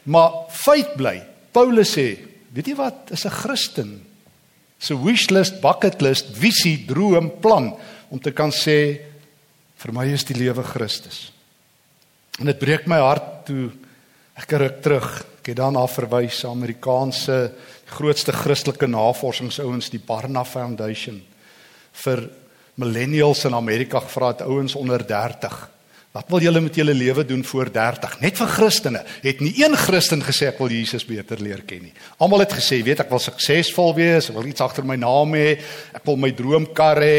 Maar 0.03 0.31
feit 0.49 0.95
bly, 0.97 1.23
Paulus 1.53 1.95
sê, 1.95 2.19
weet 2.51 2.67
jy 2.67 2.75
wat, 2.75 3.11
is 3.11 3.25
'n 3.25 3.29
Christen 3.31 4.01
se 4.77 4.95
wishlist, 4.99 5.61
bucketlist, 5.61 6.35
visie, 6.35 6.85
droom, 6.85 7.31
plan 7.39 7.71
om 8.09 8.19
te 8.19 8.31
kan 8.31 8.51
sê 8.51 8.99
vir 9.77 9.93
my 9.95 10.05
is 10.11 10.25
die 10.27 10.35
lewe 10.35 10.63
Christus. 10.63 11.31
En 12.39 12.45
dit 12.45 12.59
breek 12.59 12.87
my 12.87 12.99
hart 12.99 13.45
toe 13.47 13.71
ek 14.39 14.55
ruk 14.61 14.81
terug. 14.85 15.09
Ek 15.43 15.51
het 15.51 15.59
daarna 15.59 15.83
verwys 15.91 16.39
na 16.43 16.53
Amerikaanse 16.55 17.37
grootste 17.93 18.31
Christelike 18.31 18.87
navorsingsouens, 18.87 19.91
die 19.91 20.01
Barna 20.01 20.45
Foundation 20.47 21.21
vir 22.03 22.23
millennials 22.81 23.43
in 23.45 23.53
Amerika 23.53 23.99
gevra 24.01 24.31
het 24.31 24.41
ouens 24.47 24.73
onder 24.79 25.03
30 25.05 25.59
Wat 26.13 26.27
wil 26.29 26.43
julle 26.45 26.61
met 26.61 26.75
julle 26.77 26.93
lewe 26.93 27.23
doen 27.25 27.41
voor 27.43 27.71
30? 27.73 28.19
Net 28.21 28.37
vir 28.37 28.49
Christene. 28.53 28.99
Het 29.23 29.39
nie 29.41 29.53
een 29.57 29.73
Christen 29.81 30.21
gesê 30.21 30.51
ek 30.51 30.59
wil 30.61 30.69
Jesus 30.69 31.07
beter 31.09 31.41
leer 31.41 31.63
ken 31.65 31.87
nie. 31.87 31.93
Almal 32.21 32.43
het 32.43 32.53
gesê, 32.53 32.83
weet 32.85 33.01
ek 33.01 33.09
wil 33.09 33.21
suksesvol 33.23 33.95
wees, 33.97 34.27
ek 34.29 34.37
wil 34.37 34.51
iets 34.51 34.61
agter 34.61 34.85
my 34.85 34.99
naam 35.01 35.33
hê, 35.33 35.55
ek 35.97 36.05
wil 36.05 36.21
my 36.21 36.29
droomkar 36.37 37.01
hê, 37.01 37.17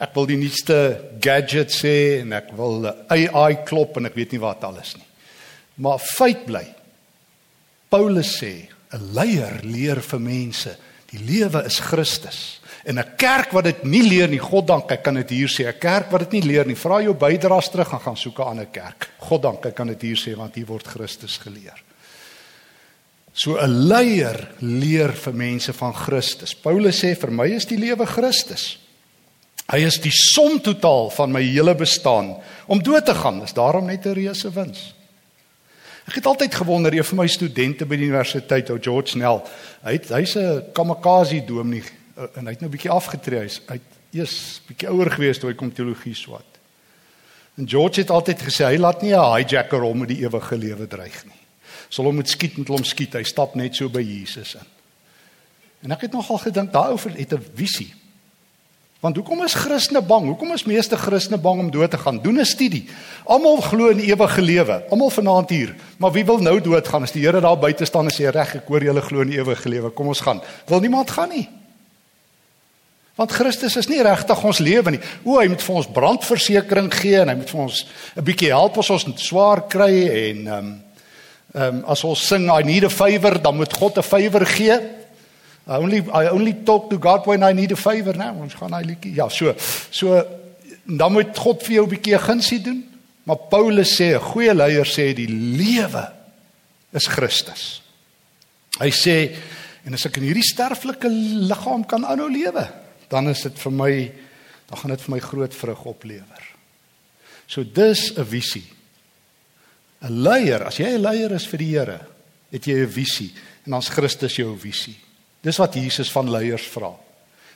ek 0.00 0.16
wil 0.16 0.30
die 0.30 0.40
nuutste 0.40 0.78
gadgets 1.20 1.84
hê 1.84 1.98
en 2.22 2.32
ek 2.40 2.48
wil 2.56 2.88
AI 3.12 3.60
klop 3.68 4.00
en 4.00 4.08
ek 4.08 4.16
weet 4.16 4.32
nie 4.32 4.40
wat 4.40 4.64
alles 4.64 4.96
nie. 4.96 5.09
Maar 5.80 5.98
feit 6.02 6.44
bly. 6.46 6.66
Paulus 7.90 8.36
sê, 8.38 8.68
'n 8.92 9.12
leier 9.14 9.60
leer 9.64 10.00
vir 10.02 10.20
mense, 10.20 10.76
die 11.10 11.18
lewe 11.18 11.64
is 11.64 11.80
Christus. 11.80 12.60
En 12.84 12.98
'n 12.98 13.16
kerk 13.16 13.52
wat 13.52 13.64
dit 13.64 13.84
nie 13.84 14.02
leer 14.02 14.28
nie, 14.28 14.38
God 14.38 14.66
dank, 14.66 14.90
ek 14.90 15.02
kan 15.02 15.14
dit 15.14 15.30
hier 15.30 15.48
sê, 15.48 15.66
'n 15.66 15.78
kerk 15.78 16.10
wat 16.10 16.20
dit 16.20 16.32
nie 16.32 16.52
leer 16.52 16.66
nie, 16.66 16.76
vra 16.76 17.00
jou 17.02 17.14
bydraes 17.14 17.70
terug 17.70 17.92
en 17.92 18.00
gaan 18.00 18.16
soek 18.16 18.38
'n 18.38 18.48
ander 18.48 18.66
kerk. 18.66 19.10
God 19.18 19.42
dank, 19.42 19.66
ek 19.66 19.74
kan 19.74 19.86
dit 19.86 20.02
hier 20.02 20.16
sê 20.16 20.36
want 20.36 20.54
hier 20.54 20.66
word 20.66 20.86
Christus 20.86 21.38
geleer. 21.38 21.82
So 23.32 23.56
'n 23.56 23.88
leier 23.88 24.48
leer 24.60 25.12
vir 25.12 25.34
mense 25.34 25.72
van 25.72 25.94
Christus. 25.94 26.54
Paulus 26.54 27.04
sê 27.04 27.16
vir 27.16 27.30
my 27.30 27.46
is 27.46 27.64
die 27.64 27.78
lewe 27.78 28.06
Christus. 28.06 28.78
Hy 29.70 29.78
is 29.78 30.00
die 30.00 30.12
som 30.12 30.60
totaal 30.60 31.10
van 31.10 31.32
my 31.32 31.42
hele 31.42 31.74
bestaan. 31.74 32.36
Om 32.66 32.82
dood 32.82 33.06
te 33.06 33.14
gaan 33.14 33.42
is 33.42 33.52
daarom 33.52 33.86
net 33.86 34.06
'n 34.06 34.14
reuse 34.14 34.50
wins. 34.50 34.94
Ek 36.06 36.14
het 36.14 36.26
altyd 36.26 36.54
gewonder, 36.54 36.92
een 36.92 37.04
van 37.04 37.16
my 37.16 37.26
studente 37.26 37.86
by 37.86 37.96
die 37.96 38.06
universiteit, 38.06 38.70
ou 38.70 38.78
George 38.80 39.08
Snell, 39.08 39.42
hy 39.82 39.92
het 39.92 40.08
hy's 40.08 40.36
'n 40.36 40.72
kamikaze 40.72 41.44
dominee 41.44 42.00
Eh, 42.20 42.38
en 42.38 42.44
hy 42.44 42.52
het 42.52 42.60
nou 42.60 42.70
'n 42.70 42.76
bietjie 42.76 42.90
afgetree. 42.90 43.40
Hy's 43.40 43.60
hy 43.66 43.80
eers 44.12 44.60
bietjie 44.66 44.88
ouer 44.88 45.10
gewees 45.10 45.38
toe 45.38 45.50
hy 45.50 45.56
kom 45.56 45.72
teologie 45.72 46.14
swat. 46.14 46.58
En 47.56 47.68
George 47.68 48.00
het 48.00 48.10
altyd 48.10 48.42
gesê 48.42 48.64
hy 48.64 48.76
laat 48.76 49.02
nie 49.02 49.14
'n 49.14 49.36
hijacker 49.36 49.80
hom 49.80 49.98
met 49.98 50.08
die 50.08 50.22
ewige 50.24 50.56
lewe 50.56 50.86
dreig 50.86 51.24
nie. 51.24 51.40
Sal 51.88 52.04
hom 52.04 52.14
moet 52.14 52.28
skiet 52.28 52.56
met 52.58 52.68
hom 52.68 52.84
skiet. 52.84 53.12
Hy 53.12 53.22
stap 53.22 53.54
net 53.54 53.74
so 53.74 53.88
by 53.88 54.02
Jesus 54.02 54.54
in. 54.54 54.66
En 55.82 55.90
ek 55.92 56.00
het 56.00 56.12
nogal 56.12 56.38
gedink 56.38 56.72
daaroor 56.72 57.00
het 57.16 57.32
'n 57.32 57.44
visie. 57.54 57.94
Want 59.00 59.16
hoekom 59.16 59.40
is 59.44 59.54
Christene 59.56 60.02
bang? 60.04 60.26
Hoekom 60.28 60.52
is 60.52 60.66
meeste 60.68 60.96
Christene 61.00 61.38
bang 61.40 61.62
om 61.62 61.70
dood 61.72 61.90
te 61.90 61.98
gaan? 61.98 62.18
Doen 62.20 62.40
'n 62.40 62.44
studie. 62.44 62.84
Almal 63.24 63.60
glo 63.60 63.88
in 63.88 63.98
ewige 63.98 64.42
lewe. 64.42 64.84
Almal 64.90 65.10
vanaand 65.10 65.48
hier. 65.48 65.74
Maar 65.96 66.12
wie 66.12 66.24
wil 66.24 66.38
nou 66.38 66.60
doodgaan 66.60 67.02
as 67.02 67.12
die 67.12 67.24
Here 67.24 67.40
daar 67.40 67.58
buite 67.58 67.84
staan 67.84 68.04
en 68.04 68.12
sê 68.12 68.30
reg 68.30 68.54
ek 68.54 68.68
hoor 68.68 68.82
julle 68.82 69.00
glo 69.00 69.20
in 69.20 69.32
ewige 69.32 69.68
lewe. 69.68 69.90
Kom 69.90 70.06
ons 70.06 70.20
gaan. 70.20 70.42
Wil 70.66 70.80
niemand 70.80 71.10
gaan 71.10 71.28
nie. 71.28 71.48
Want 73.14 73.32
Christus 73.32 73.76
is 73.76 73.88
nie 73.88 74.02
regtig 74.02 74.44
ons 74.44 74.58
lewe 74.58 74.90
nie. 74.90 75.00
O, 75.24 75.38
hy 75.38 75.48
moet 75.48 75.62
vir 75.62 75.74
ons 75.74 75.86
brandversekering 75.86 76.94
gee 76.94 77.20
en 77.20 77.28
hy 77.28 77.34
moet 77.34 77.50
vir 77.50 77.60
ons 77.60 77.86
'n 78.16 78.24
bietjie 78.24 78.48
help 78.48 78.78
as 78.78 78.90
ons 78.90 79.04
swaar 79.16 79.68
kry 79.68 80.08
en 80.08 80.46
ehm 80.46 80.58
um, 80.58 80.82
ehm 81.54 81.76
um, 81.76 81.84
as 81.86 82.04
ons 82.04 82.26
sing 82.26 82.50
I 82.50 82.62
need 82.62 82.84
a 82.84 82.90
favor, 82.90 83.42
dan 83.42 83.56
moet 83.56 83.72
God 83.72 83.96
'n 83.98 84.02
favor 84.02 84.46
gee. 84.46 84.99
I 85.66 85.76
only 85.76 85.98
I 86.12 86.28
only 86.28 86.54
talk 86.64 86.90
to 86.90 86.98
God 86.98 87.26
when 87.26 87.42
I 87.42 87.52
need 87.52 87.72
a 87.72 87.76
favor 87.76 88.16
nou. 88.16 88.42
Ons 88.42 88.54
gaan 88.54 88.72
hy 88.72 88.82
liedjie. 88.82 89.14
Ja, 89.14 89.28
so. 89.28 89.54
So 89.90 90.22
dan 90.84 91.12
moet 91.12 91.36
God 91.36 91.62
vir 91.62 91.74
jou 91.74 91.86
'n 91.86 91.90
bietjie 91.90 92.18
gunsie 92.18 92.60
doen. 92.60 92.84
Maar 93.24 93.36
Paulus 93.50 93.94
sê 93.94 94.14
'n 94.14 94.20
goeie 94.20 94.54
leier 94.54 94.86
sê 94.86 95.14
die 95.14 95.28
lewe 95.28 96.12
is 96.92 97.06
Christus. 97.06 97.82
Hy 98.80 98.90
sê 98.90 99.36
en 99.84 99.94
as 99.94 100.06
ek 100.06 100.16
in 100.16 100.24
hierdie 100.24 100.42
sterflike 100.42 101.08
liggaam 101.08 101.84
kan 101.86 102.04
aanhou 102.04 102.28
lewe, 102.30 102.68
dan 103.08 103.28
is 103.28 103.42
dit 103.42 103.58
vir 103.58 103.72
my 103.72 104.12
dan 104.68 104.78
gaan 104.78 104.90
dit 104.90 105.00
vir 105.00 105.10
my 105.10 105.20
groot 105.20 105.54
vrug 105.54 105.84
oplewer. 105.84 106.42
So 107.46 107.64
dis 107.64 108.12
'n 108.16 108.24
visie. 108.24 108.64
'n 110.02 110.22
Leier, 110.22 110.66
as 110.66 110.76
jy 110.78 110.96
'n 110.96 111.02
leier 111.02 111.32
is 111.32 111.46
vir 111.46 111.58
die 111.58 111.76
Here, 111.76 112.00
het 112.50 112.64
jy 112.64 112.82
'n 112.82 112.88
visie 112.88 113.32
en 113.66 113.72
dan's 113.72 113.88
Christus 113.88 114.36
jou 114.36 114.56
visie. 114.56 114.96
Dis 115.40 115.60
wat 115.60 115.74
Jesus 115.74 116.10
van 116.12 116.30
leiers 116.30 116.66
vra. 116.68 116.92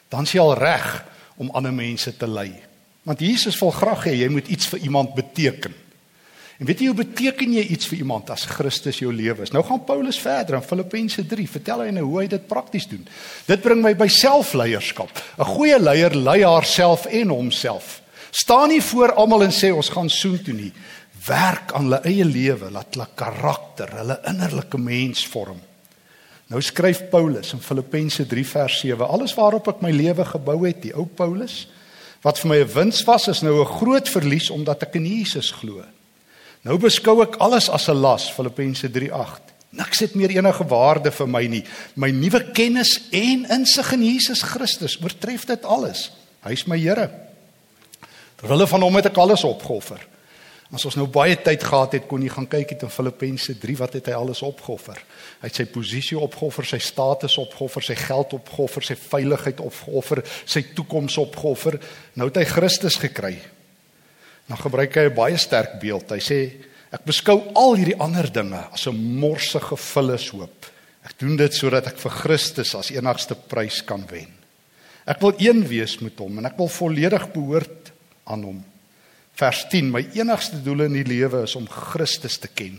Dan 0.08 0.26
s'jy 0.26 0.40
al 0.40 0.54
reg 0.58 1.04
om 1.36 1.50
ander 1.52 1.74
mense 1.74 2.16
te 2.16 2.28
lei. 2.28 2.52
Want 3.04 3.20
Jesus 3.20 3.58
wil 3.60 3.74
graag 3.74 4.06
hê 4.08 4.14
jy 4.22 4.28
moet 4.32 4.48
iets 4.48 4.68
vir 4.72 4.86
iemand 4.86 5.14
beteken. 5.14 5.74
En 6.62 6.68
weet 6.68 6.84
jy 6.84 6.86
hoe 6.92 7.00
beteken 7.02 7.56
jy 7.56 7.64
iets 7.74 7.88
vir 7.90 7.98
iemand 8.04 8.30
as 8.30 8.46
Christus 8.46 9.00
jou 9.02 9.10
lewe 9.12 9.42
is? 9.42 9.50
Nou 9.52 9.64
gaan 9.66 9.82
Paulus 9.84 10.20
verder 10.22 10.60
in 10.60 10.64
Filippense 10.64 11.24
3. 11.26 11.46
Vertel 11.50 11.82
hy 11.82 11.90
nou 11.96 12.04
hoe 12.06 12.20
hy 12.22 12.28
dit 12.30 12.46
prakties 12.48 12.86
doen. 12.88 13.02
Dit 13.48 13.64
bring 13.64 13.82
my 13.82 13.92
by 13.98 14.06
selfleierskap. 14.08 15.10
'n 15.38 15.50
Goeie 15.50 15.78
leier 15.78 16.14
lei 16.14 16.44
haarself 16.44 17.06
en 17.06 17.34
homself. 17.34 18.00
Staan 18.30 18.68
nie 18.68 18.82
voor 18.82 19.12
almal 19.12 19.44
en 19.44 19.52
sê 19.52 19.74
ons 19.74 19.88
gaan 19.88 20.08
soen 20.10 20.42
toe 20.42 20.54
nie. 20.54 20.72
Werk 21.26 21.72
aan 21.72 21.88
hulle 21.88 22.00
eie 22.04 22.24
lewe, 22.24 22.70
laat 22.70 22.94
hulle 22.94 23.08
karakter, 23.14 23.90
hulle 23.98 24.20
innerlike 24.28 24.78
mens 24.78 25.26
vorm. 25.26 25.60
Nou 26.52 26.60
skryf 26.62 27.06
Paulus 27.10 27.54
in 27.56 27.62
Filippense 27.64 28.26
3 28.26 28.44
vers 28.46 28.80
7: 28.80 29.06
Alles 29.08 29.34
waarop 29.34 29.68
ek 29.72 29.80
my 29.84 29.90
lewe 29.90 30.24
gebou 30.28 30.58
het, 30.66 30.82
die 30.82 30.92
ou 30.94 31.06
Paulus, 31.06 31.64
wat 32.24 32.38
vir 32.38 32.48
my 32.48 32.58
'n 32.60 32.72
wins 32.74 33.04
was, 33.04 33.28
is 33.28 33.42
nou 33.42 33.60
'n 33.60 33.76
groot 33.80 34.08
verlies 34.08 34.50
omdat 34.50 34.82
ek 34.82 34.94
in 34.94 35.06
Jesus 35.06 35.50
glo. 35.50 35.84
Nou 36.62 36.78
beskou 36.78 37.22
ek 37.22 37.36
alles 37.36 37.68
as 37.68 37.88
'n 37.88 38.00
las, 38.00 38.30
Filippense 38.30 38.90
3:8. 38.90 39.52
Niks 39.70 40.00
het 40.00 40.14
meer 40.14 40.30
enige 40.30 40.64
waarde 40.64 41.10
vir 41.10 41.26
my 41.28 41.46
nie. 41.46 41.64
My 41.96 42.10
nuwe 42.10 42.52
kennis 42.52 43.00
en 43.10 43.46
insig 43.50 43.92
in 43.92 44.02
Jesus 44.02 44.42
Christus 44.42 44.98
oortref 45.02 45.44
dit 45.44 45.64
alles. 45.64 46.10
Hy 46.44 46.52
is 46.52 46.66
my 46.66 46.78
Here. 46.78 47.10
Terwille 48.36 48.66
van 48.66 48.82
hom 48.82 48.94
het 48.94 49.06
ek 49.06 49.16
alles 49.16 49.44
opgeoffer. 49.44 50.13
As 50.72 50.84
ons 50.88 50.96
nou 50.96 51.06
baie 51.12 51.36
tyd 51.36 51.62
gehad 51.62 51.92
het, 51.98 52.06
kon 52.08 52.22
jy 52.24 52.30
gaan 52.32 52.46
kyk 52.48 52.70
het 52.74 52.84
in 52.86 52.92
Filippense 52.92 53.52
3 53.60 53.76
wat 53.82 53.96
het 53.98 54.08
hy 54.08 54.14
alles 54.16 54.40
opgeoffer. 54.46 54.96
Hy 55.42 55.50
het 55.50 55.60
sy 55.60 55.66
posisie 55.70 56.18
opgeoffer, 56.18 56.66
sy 56.66 56.80
status 56.82 57.36
opgeoffer, 57.38 57.84
sy 57.84 57.96
geld 58.00 58.32
opgeoffer, 58.38 58.86
sy 58.86 58.96
veiligheid 58.98 59.60
opgeoffer, 59.60 60.22
sy 60.48 60.64
toekoms 60.74 61.18
opgeoffer. 61.20 61.78
Nou 62.16 62.30
het 62.30 62.40
hy 62.40 62.46
Christus 62.48 62.96
gekry. 63.02 63.36
Dan 64.48 64.60
gebruik 64.60 64.96
hy 64.96 65.08
'n 65.08 65.14
baie 65.14 65.36
sterk 65.36 65.80
beeld. 65.80 66.10
Hy 66.10 66.20
sê 66.20 66.38
ek 66.92 67.04
beskou 67.04 67.52
al 67.54 67.74
hierdie 67.74 68.00
ander 68.00 68.30
dinge 68.32 68.64
as 68.72 68.86
'n 68.86 68.96
morsige 69.20 69.76
vullishoop. 69.76 70.66
Ek 71.04 71.18
doen 71.18 71.36
dit 71.36 71.52
sodat 71.54 71.86
ek 71.86 71.98
vir 71.98 72.10
Christus 72.10 72.74
as 72.74 72.90
enigste 72.90 73.34
prys 73.34 73.84
kan 73.84 74.04
wen. 74.08 74.32
Ek 75.06 75.20
wil 75.20 75.34
een 75.38 75.66
wees 75.68 76.00
met 76.00 76.18
hom 76.18 76.38
en 76.38 76.46
ek 76.46 76.56
wil 76.56 76.68
volledig 76.68 77.32
behoort 77.32 77.92
aan 78.24 78.42
hom. 78.42 78.64
Vers 79.34 79.64
10: 79.70 79.90
My 79.90 80.04
enigste 80.14 80.60
doel 80.62 80.86
in 80.86 80.98
die 81.00 81.06
lewe 81.06 81.42
is 81.48 81.56
om 81.58 81.66
Christus 81.70 82.38
te 82.38 82.50
ken. 82.50 82.78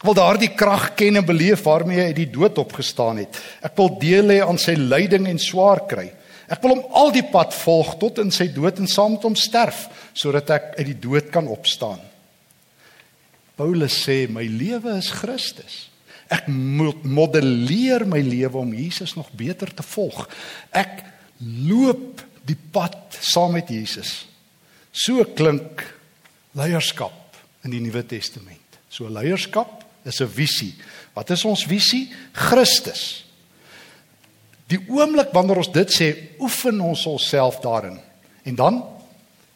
Ek 0.00 0.06
wil 0.06 0.16
daardie 0.16 0.52
krag 0.56 0.94
ken 0.96 1.18
en 1.20 1.26
beleef 1.26 1.66
waarmee 1.66 1.98
hy 1.98 2.06
uit 2.12 2.20
die 2.22 2.30
dood 2.32 2.56
opgestaan 2.62 3.20
het. 3.20 3.36
Ek 3.60 3.74
wil 3.76 3.90
deel 4.00 4.32
hê 4.32 4.38
aan 4.40 4.60
sy 4.60 4.72
lyding 4.78 5.26
en 5.28 5.40
swaar 5.42 5.82
kry. 5.90 6.06
Ek 6.50 6.62
wil 6.64 6.72
hom 6.72 6.94
al 6.96 7.12
die 7.14 7.26
pad 7.28 7.52
volg 7.54 7.98
tot 8.00 8.18
in 8.22 8.32
sy 8.34 8.48
dood 8.54 8.80
en 8.80 8.88
saam 8.90 9.18
met 9.18 9.26
hom 9.28 9.36
sterf 9.38 9.84
sodat 10.16 10.48
ek 10.56 10.72
uit 10.78 10.88
die 10.88 10.98
dood 11.04 11.28
kan 11.34 11.50
opstaan. 11.52 12.00
Paulus 13.60 13.98
sê 14.06 14.24
my 14.32 14.46
lewe 14.48 14.96
is 14.96 15.12
Christus. 15.12 15.90
Ek 16.32 16.46
modelleer 16.48 18.06
my 18.08 18.22
lewe 18.24 18.62
om 18.62 18.72
Jesus 18.72 19.16
nog 19.18 19.28
beter 19.36 19.68
te 19.74 19.84
volg. 19.84 20.24
Ek 20.72 21.02
loop 21.68 22.22
die 22.46 22.56
pad 22.72 23.18
saam 23.20 23.58
met 23.58 23.68
Jesus. 23.68 24.29
So 24.92 25.24
klink 25.24 25.84
leierskap 26.58 27.36
in 27.64 27.74
die 27.74 27.80
Nuwe 27.80 28.02
Testament. 28.06 28.78
So 28.90 29.08
leierskap 29.08 29.84
is 30.04 30.20
'n 30.20 30.28
visie. 30.28 30.74
Wat 31.14 31.30
is 31.30 31.44
ons 31.44 31.64
visie? 31.64 32.10
Christus. 32.32 33.24
Die 34.66 34.78
oomblik 34.88 35.32
wanneer 35.32 35.56
ons 35.56 35.72
dit 35.72 35.88
sê, 35.90 36.38
oefen 36.38 36.80
ons 36.80 37.06
onsself 37.06 37.60
daarin. 37.60 37.98
En 38.44 38.54
dan 38.54 38.82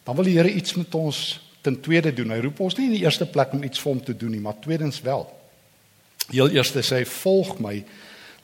dan 0.05 0.15
wil 0.15 0.23
die 0.23 0.37
Here 0.37 0.51
iets 0.51 0.75
met 0.77 0.95
ons 0.95 1.39
ten 1.61 1.81
tweede 1.81 2.13
doen. 2.13 2.29
Hy 2.29 2.39
roep 2.39 2.59
ons 2.59 2.75
nie 2.77 2.85
in 2.85 2.97
die 2.99 3.03
eerste 3.03 3.25
plek 3.25 3.53
om 3.53 3.63
iets 3.63 3.79
vir 3.81 3.91
hom 3.91 4.03
te 4.05 4.13
doen 4.13 4.31
nie, 4.31 4.41
maar 4.43 4.59
tweedens 4.61 5.01
wel. 5.01 5.25
Heel 6.29 6.49
eerste 6.53 6.83
sê 6.85 7.01
hy 7.01 7.05
volg 7.09 7.57
my, 7.59 7.83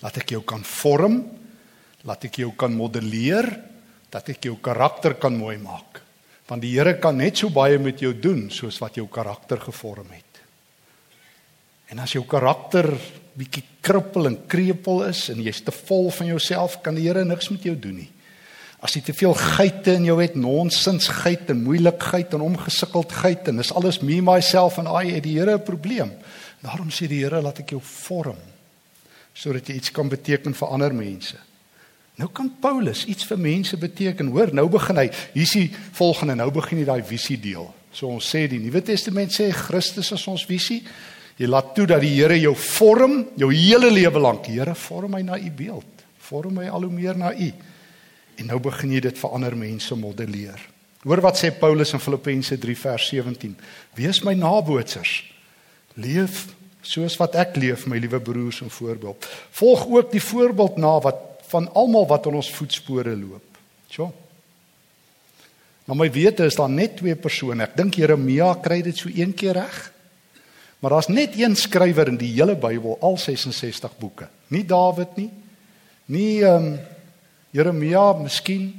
laat 0.02 0.18
ek 0.18 0.34
jou 0.34 0.42
kan 0.42 0.64
vorm, 0.66 1.22
laat 2.02 2.26
ek 2.26 2.42
jou 2.42 2.50
kan 2.58 2.74
modelleer, 2.74 3.46
dat 4.10 4.30
ek 4.34 4.50
jou 4.50 4.58
karakter 4.58 5.14
kan 5.22 5.38
mooi 5.38 5.60
maak. 5.62 6.02
Want 6.52 6.66
die 6.66 6.74
Here 6.76 6.98
kan 7.00 7.16
net 7.16 7.40
so 7.40 7.48
baie 7.54 7.80
met 7.80 8.02
jou 8.04 8.12
doen 8.12 8.50
soos 8.52 8.82
wat 8.84 8.98
jou 9.00 9.08
karakter 9.08 9.62
gevorm 9.64 10.10
het. 10.12 10.42
En 11.92 12.02
as 12.04 12.12
jou 12.12 12.26
karakter 12.28 12.90
bietjie 13.40 13.64
krippel 13.80 14.28
en 14.28 14.36
krepeel 14.52 15.06
is 15.08 15.30
en 15.32 15.40
jy's 15.40 15.62
te 15.64 15.72
vol 15.72 16.10
van 16.12 16.28
jouself, 16.34 16.82
kan 16.84 16.98
die 17.00 17.08
Here 17.08 17.24
niks 17.24 17.48
met 17.54 17.64
jou 17.70 17.78
doen 17.80 18.02
nie. 18.04 18.10
As 18.84 18.98
jy 18.98 19.04
te 19.06 19.16
veel 19.16 19.36
geite 19.38 19.94
in 19.96 20.10
jou 20.10 20.18
het, 20.20 20.36
nonsens 20.36 21.08
geite, 21.22 21.56
moeilikheid 21.56 22.34
en 22.36 22.44
omgesukkeldheid 22.50 23.48
en 23.48 23.62
dis 23.62 23.72
alles 23.78 24.02
me 24.04 24.18
myself 24.26 24.80
en 24.82 24.90
I 24.92 25.14
het 25.14 25.24
die 25.24 25.38
Here 25.38 25.56
'n 25.56 25.64
probleem. 25.64 26.12
Daarom 26.62 26.90
sê 26.90 27.08
die 27.08 27.24
Here 27.24 27.42
laat 27.42 27.60
ek 27.60 27.72
jou 27.72 27.82
vorm 27.82 28.40
sodat 29.34 29.68
jy 29.68 29.76
iets 29.76 29.92
kan 29.92 30.10
beteken 30.10 30.54
vir 30.54 30.68
ander 30.68 30.94
mense. 30.94 31.38
Nou 32.20 32.28
kan 32.34 32.50
Paulus 32.62 33.06
iets 33.10 33.26
vir 33.30 33.40
mense 33.40 33.78
beteken. 33.80 34.32
Hoor, 34.34 34.52
nou 34.54 34.68
begin 34.72 35.00
hy. 35.00 35.08
Hier 35.34 35.48
is 35.48 35.56
die 35.56 35.70
volgende. 35.98 36.36
Nou 36.42 36.50
begin 36.54 36.82
hy 36.82 36.88
daai 36.90 37.06
visie 37.08 37.40
deel. 37.42 37.70
So 37.96 38.12
ons 38.12 38.28
sê 38.32 38.46
die 38.52 38.60
Nuwe 38.62 38.84
Testament 38.86 39.34
sê 39.36 39.50
Christus 39.56 40.12
is 40.16 40.28
ons 40.32 40.46
visie. 40.48 40.82
Jy 41.40 41.48
laat 41.50 41.72
toe 41.76 41.88
dat 41.90 42.04
die 42.04 42.14
Here 42.14 42.38
jou 42.38 42.54
vorm 42.56 43.24
jou 43.40 43.50
hele 43.54 43.90
lewe 43.92 44.22
lank. 44.22 44.52
Here, 44.52 44.76
vorm 44.76 45.16
my 45.16 45.24
na 45.26 45.40
u 45.40 45.50
beeld. 45.50 46.06
Vorm 46.22 46.60
my 46.60 46.68
al 46.70 46.86
hoe 46.86 46.94
meer 46.94 47.18
na 47.18 47.32
u. 47.34 47.50
En 48.40 48.52
nou 48.52 48.60
begin 48.64 48.94
jy 48.96 49.02
dit 49.08 49.18
vir 49.18 49.36
ander 49.36 49.58
mense 49.58 49.96
modelleer. 49.98 50.62
Hoor 51.02 51.22
wat 51.26 51.40
sê 51.40 51.50
Paulus 51.58 51.96
in 51.96 52.02
Filippense 52.04 52.58
3 52.62 52.78
vers 52.78 53.08
17. 53.10 53.56
Wees 53.98 54.22
my 54.24 54.36
nabootsers. 54.38 55.24
Leef 55.98 56.46
soos 56.86 57.18
wat 57.20 57.36
ek 57.38 57.58
leef, 57.62 57.88
my 57.90 57.98
liewe 58.02 58.20
broers 58.22 58.62
en 58.62 58.70
voorbeeld. 58.74 59.26
Volg 59.58 59.88
ook 59.90 60.12
die 60.14 60.24
voorbeeld 60.24 60.78
na 60.82 60.94
wat 61.02 61.31
van 61.52 61.68
almal 61.78 62.08
wat 62.10 62.28
in 62.30 62.38
ons 62.40 62.52
voetspore 62.56 63.16
loop. 63.18 63.60
Sjoe. 63.92 64.12
Maar 65.86 65.98
my 65.98 66.08
wete 66.14 66.46
is 66.48 66.56
daar 66.56 66.72
net 66.72 66.96
twee 67.02 67.18
persone. 67.20 67.66
Ek 67.66 67.76
dink 67.76 67.98
Jeremia 68.00 68.54
kry 68.64 68.80
dit 68.86 68.98
so 68.98 69.12
een 69.12 69.34
keer 69.36 69.58
reg. 69.60 69.82
Maar 70.80 70.96
daar's 70.96 71.12
net 71.12 71.36
een 71.38 71.56
skrywer 71.56 72.10
in 72.10 72.18
die 72.18 72.32
hele 72.32 72.56
Bybel, 72.56 72.96
al 73.02 73.18
66 73.20 73.98
boeke. 74.00 74.30
Nie 74.54 74.64
Dawid 74.66 75.18
nie. 75.20 75.30
Nie 76.12 76.42
ehm 76.46 76.72
um, 76.72 76.80
Jeremia 77.52 78.14
miskien 78.16 78.72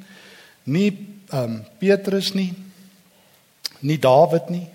nie 0.64 0.88
ehm 1.29 1.42
um, 1.44 1.59
Petrus 1.79 2.33
nie 2.35 2.53
nie 3.81 3.99
Dawid 4.01 4.49
nie 4.51 4.66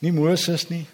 nie 0.00 0.12
Moses 0.12 0.68
nie 0.70 0.86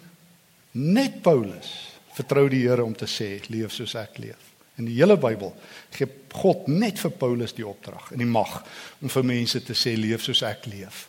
net 0.75 1.21
Paulus 1.23 1.71
vertrou 2.15 2.49
die 2.51 2.65
Here 2.65 2.83
om 2.83 2.95
te 2.95 3.07
sê 3.07 3.37
leef 3.47 3.71
soos 3.75 3.95
ek 3.95 4.19
leef 4.19 4.50
in 4.79 4.87
die 4.87 4.97
hele 4.97 5.17
Bybel 5.19 5.53
gee 5.95 6.07
God 6.31 6.67
net 6.71 6.99
vir 7.01 7.11
Paulus 7.11 7.53
die 7.57 7.67
opdrag 7.67 8.11
en 8.13 8.21
die 8.23 8.29
mag 8.29 8.61
om 9.01 9.11
vir 9.11 9.25
mense 9.27 9.59
te 9.65 9.75
sê 9.77 9.97
leef 9.99 10.23
soos 10.23 10.43
ek 10.47 10.67
leef. 10.71 11.07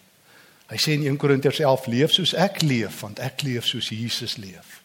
Hy 0.72 0.78
sê 0.80 0.96
in 0.96 1.04
1 1.06 1.18
Korintiërs 1.20 1.60
11 1.62 1.88
leef 1.92 2.14
soos 2.16 2.32
ek 2.38 2.62
leef 2.64 3.02
want 3.04 3.20
ek 3.22 3.44
leef 3.46 3.68
soos 3.68 3.92
Jesus 3.92 4.38
leef. 4.40 4.80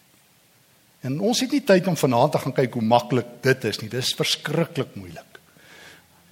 En 1.05 1.19
ons 1.23 1.39
het 1.39 1.53
nie 1.53 1.63
tyd 1.63 1.87
om 1.87 1.97
vanaand 1.97 2.35
te 2.35 2.41
gaan 2.43 2.55
kyk 2.57 2.77
hoe 2.77 2.85
maklik 2.85 3.29
dit 3.45 3.65
is 3.69 3.79
nie. 3.81 3.89
Dis 3.91 4.15
verskriklik 4.17 4.95
moeilik. 4.97 5.39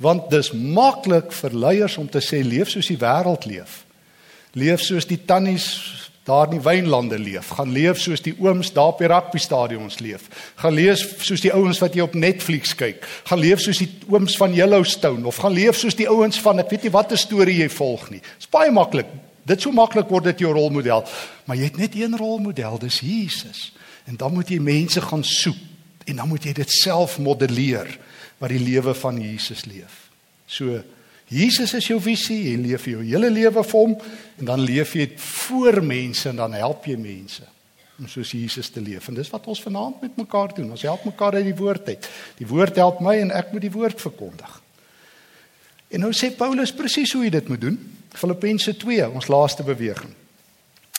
Want 0.03 0.27
dis 0.33 0.51
maklik 0.51 1.31
vir 1.31 1.55
leiers 1.55 1.95
om 2.01 2.09
te 2.11 2.19
sê 2.23 2.41
leef 2.43 2.73
soos 2.73 2.89
die 2.91 2.99
wêreld 2.99 3.47
leef. 3.47 3.83
Leef 4.59 4.83
soos 4.83 5.07
die 5.07 5.21
tannies 5.27 5.69
daar 6.25 6.47
in 6.49 6.57
die 6.57 6.63
wynlande 6.65 7.19
leef. 7.21 7.51
Gaan 7.53 7.71
leef 7.71 7.99
soos 8.01 8.23
die 8.25 8.33
ooms 8.41 8.71
daar 8.73 8.95
op 8.95 9.01
die 9.01 9.09
rugby 9.09 9.37
stadions 9.37 9.99
leef. 10.01 10.25
Gaan 10.57 10.73
leef 10.73 11.03
soos 11.23 11.43
die 11.43 11.53
ouens 11.53 11.79
wat 11.83 11.93
jy 11.93 12.01
op 12.01 12.17
Netflix 12.17 12.73
kyk. 12.77 13.05
Gaan 13.29 13.43
leef 13.43 13.61
soos 13.61 13.81
die 13.83 13.91
ooms 14.09 14.37
van 14.41 14.55
Yellowstone 14.57 15.27
of 15.29 15.37
gaan 15.43 15.53
leef 15.53 15.77
soos 15.77 15.97
die 15.97 16.09
ouens 16.09 16.41
van 16.41 16.63
ek 16.63 16.73
weet 16.73 16.87
nie 16.87 16.93
watter 16.95 17.19
storie 17.21 17.59
jy 17.59 17.69
volg 17.69 18.09
nie. 18.09 18.23
Dit's 18.25 18.49
baie 18.49 18.73
maklik. 18.73 19.11
Dit 19.45 19.61
so 19.61 19.69
maklik 19.75 20.09
word 20.09 20.31
dit 20.31 20.41
jou 20.41 20.55
rolmodel. 20.57 21.05
Maar 21.45 21.61
jy 21.61 21.69
het 21.69 21.77
net 21.77 21.95
een 21.99 22.17
rolmodel, 22.17 22.79
dis 22.81 22.99
Jesus. 23.05 23.67
En 24.09 24.17
dan 24.17 24.33
moet 24.33 24.49
jy 24.49 24.57
mense 24.61 25.01
gaan 25.01 25.23
soek 25.23 25.61
en 26.05 26.21
dan 26.21 26.29
moet 26.29 26.43
jy 26.45 26.53
dit 26.57 26.73
self 26.73 27.19
modelleer 27.21 27.89
wat 28.41 28.51
die 28.53 28.61
lewe 28.61 28.93
van 28.97 29.21
Jesus 29.21 29.65
leef. 29.69 30.09
So 30.45 30.81
Jesus 31.31 31.73
is 31.73 31.87
jou 31.89 31.97
visie, 32.03 32.51
jy 32.51 32.55
leef 32.61 32.85
jou 32.85 33.01
hele 33.01 33.31
lewe 33.33 33.63
vir 33.63 33.79
hom 33.79 33.95
en 34.39 34.49
dan 34.51 34.61
leef 34.61 34.93
jy 34.95 35.07
vir 35.17 35.81
mense 35.81 36.29
en 36.29 36.43
dan 36.43 36.57
help 36.59 36.85
jy 36.85 36.97
mense 37.01 37.45
om 37.95 38.09
soos 38.11 38.33
Jesus 38.35 38.69
te 38.69 38.83
leef. 38.83 39.07
En 39.07 39.15
dis 39.15 39.31
wat 39.31 39.47
ons 39.47 39.61
vanaand 39.63 40.01
met 40.03 40.17
mekaar 40.19 40.51
doen. 40.55 40.67
Ons 40.75 40.83
help 40.83 41.05
mekaar 41.07 41.37
uit 41.39 41.47
die 41.47 41.55
woord 41.55 41.87
uit. 41.87 42.09
Die 42.41 42.47
woord 42.47 42.75
help 42.75 42.99
my 43.03 43.15
en 43.21 43.31
ek 43.31 43.53
moet 43.55 43.63
die 43.63 43.71
woord 43.71 44.01
verkondig. 44.03 44.57
En 45.95 46.03
nou 46.03 46.11
sê 46.11 46.33
Paulus 46.35 46.73
presies 46.75 47.13
hoe 47.15 47.23
jy 47.23 47.31
dit 47.37 47.49
moet 47.49 47.61
doen. 47.61 47.77
Filippense 48.15 48.75
2, 48.81 49.07
ons 49.07 49.29
laaste 49.31 49.63
beweging. 49.63 50.11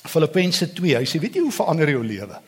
Filippense 0.06 0.70
2, 0.72 0.96
hy 0.96 1.08
sê 1.08 1.20
weet 1.20 1.36
jy 1.36 1.44
hoe 1.44 1.54
verander 1.54 1.92
jou 1.92 2.02
lewe? 2.06 2.40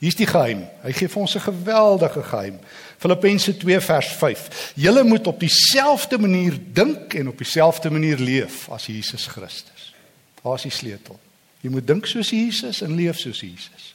Hier's 0.00 0.16
die 0.16 0.28
geheim. 0.28 0.62
Hy 0.80 0.92
gee 0.96 1.08
vir 1.12 1.20
ons 1.20 1.34
'n 1.36 1.44
geweldige 1.44 2.22
geheim. 2.22 2.58
Filippense 2.98 3.56
2 3.56 3.80
vers 3.80 4.08
5. 4.16 4.72
Julle 4.74 5.04
moet 5.04 5.26
op 5.26 5.40
dieselfde 5.40 6.18
manier 6.18 6.58
dink 6.72 7.14
en 7.14 7.28
op 7.28 7.38
dieselfde 7.38 7.90
manier 7.90 8.16
leef 8.16 8.68
as 8.70 8.86
Jesus 8.86 9.26
Christus. 9.26 9.94
Waar 10.42 10.54
is 10.54 10.62
die 10.62 10.70
sleutel? 10.70 11.20
Jy 11.60 11.70
moet 11.70 11.86
dink 11.86 12.06
soos 12.06 12.30
Jesus 12.30 12.80
en 12.80 12.94
leef 12.94 13.18
soos 13.18 13.40
Jesus. 13.40 13.94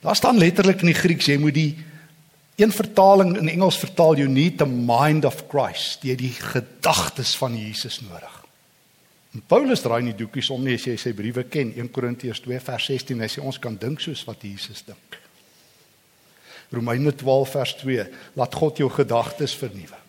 Daar 0.00 0.16
staan 0.16 0.38
letterlik 0.38 0.80
in 0.80 0.86
die 0.86 0.94
Grieks 0.94 1.26
jy 1.26 1.36
moet 1.38 1.54
die 1.54 1.76
een 2.56 2.72
vertaling 2.72 3.36
in 3.38 3.48
Engels 3.48 3.78
vertaal 3.78 4.16
you 4.16 4.28
need 4.28 4.58
the 4.58 4.66
mind 4.66 5.24
of 5.24 5.44
Christ. 5.48 6.02
Jy 6.02 6.10
het 6.10 6.18
die 6.18 6.32
gedagtes 6.32 7.36
van 7.36 7.56
Jesus 7.56 8.00
nodig. 8.00 8.47
En 9.36 9.44
Paulus 9.44 9.82
draai 9.84 10.00
nie 10.06 10.16
doekies 10.16 10.48
om 10.54 10.62
nie 10.64 10.78
as 10.78 10.86
jy 10.88 10.96
sy 11.00 11.12
briewe 11.16 11.44
ken. 11.52 11.74
1 11.76 11.92
Korintiërs 11.92 12.40
2 12.44 12.60
vers 12.64 12.88
16 12.90 13.20
hy 13.24 13.28
sê 13.32 13.44
ons 13.44 13.60
kan 13.60 13.76
dink 13.76 14.00
soos 14.00 14.24
wat 14.28 14.44
Jesus 14.46 14.84
dink. 14.86 15.18
Romeine 16.72 17.12
12 17.16 17.52
vers 17.52 17.74
2 17.80 18.06
laat 18.36 18.56
God 18.60 18.80
jou 18.80 18.88
gedagtes 18.92 19.54
vernuwe. 19.56 20.00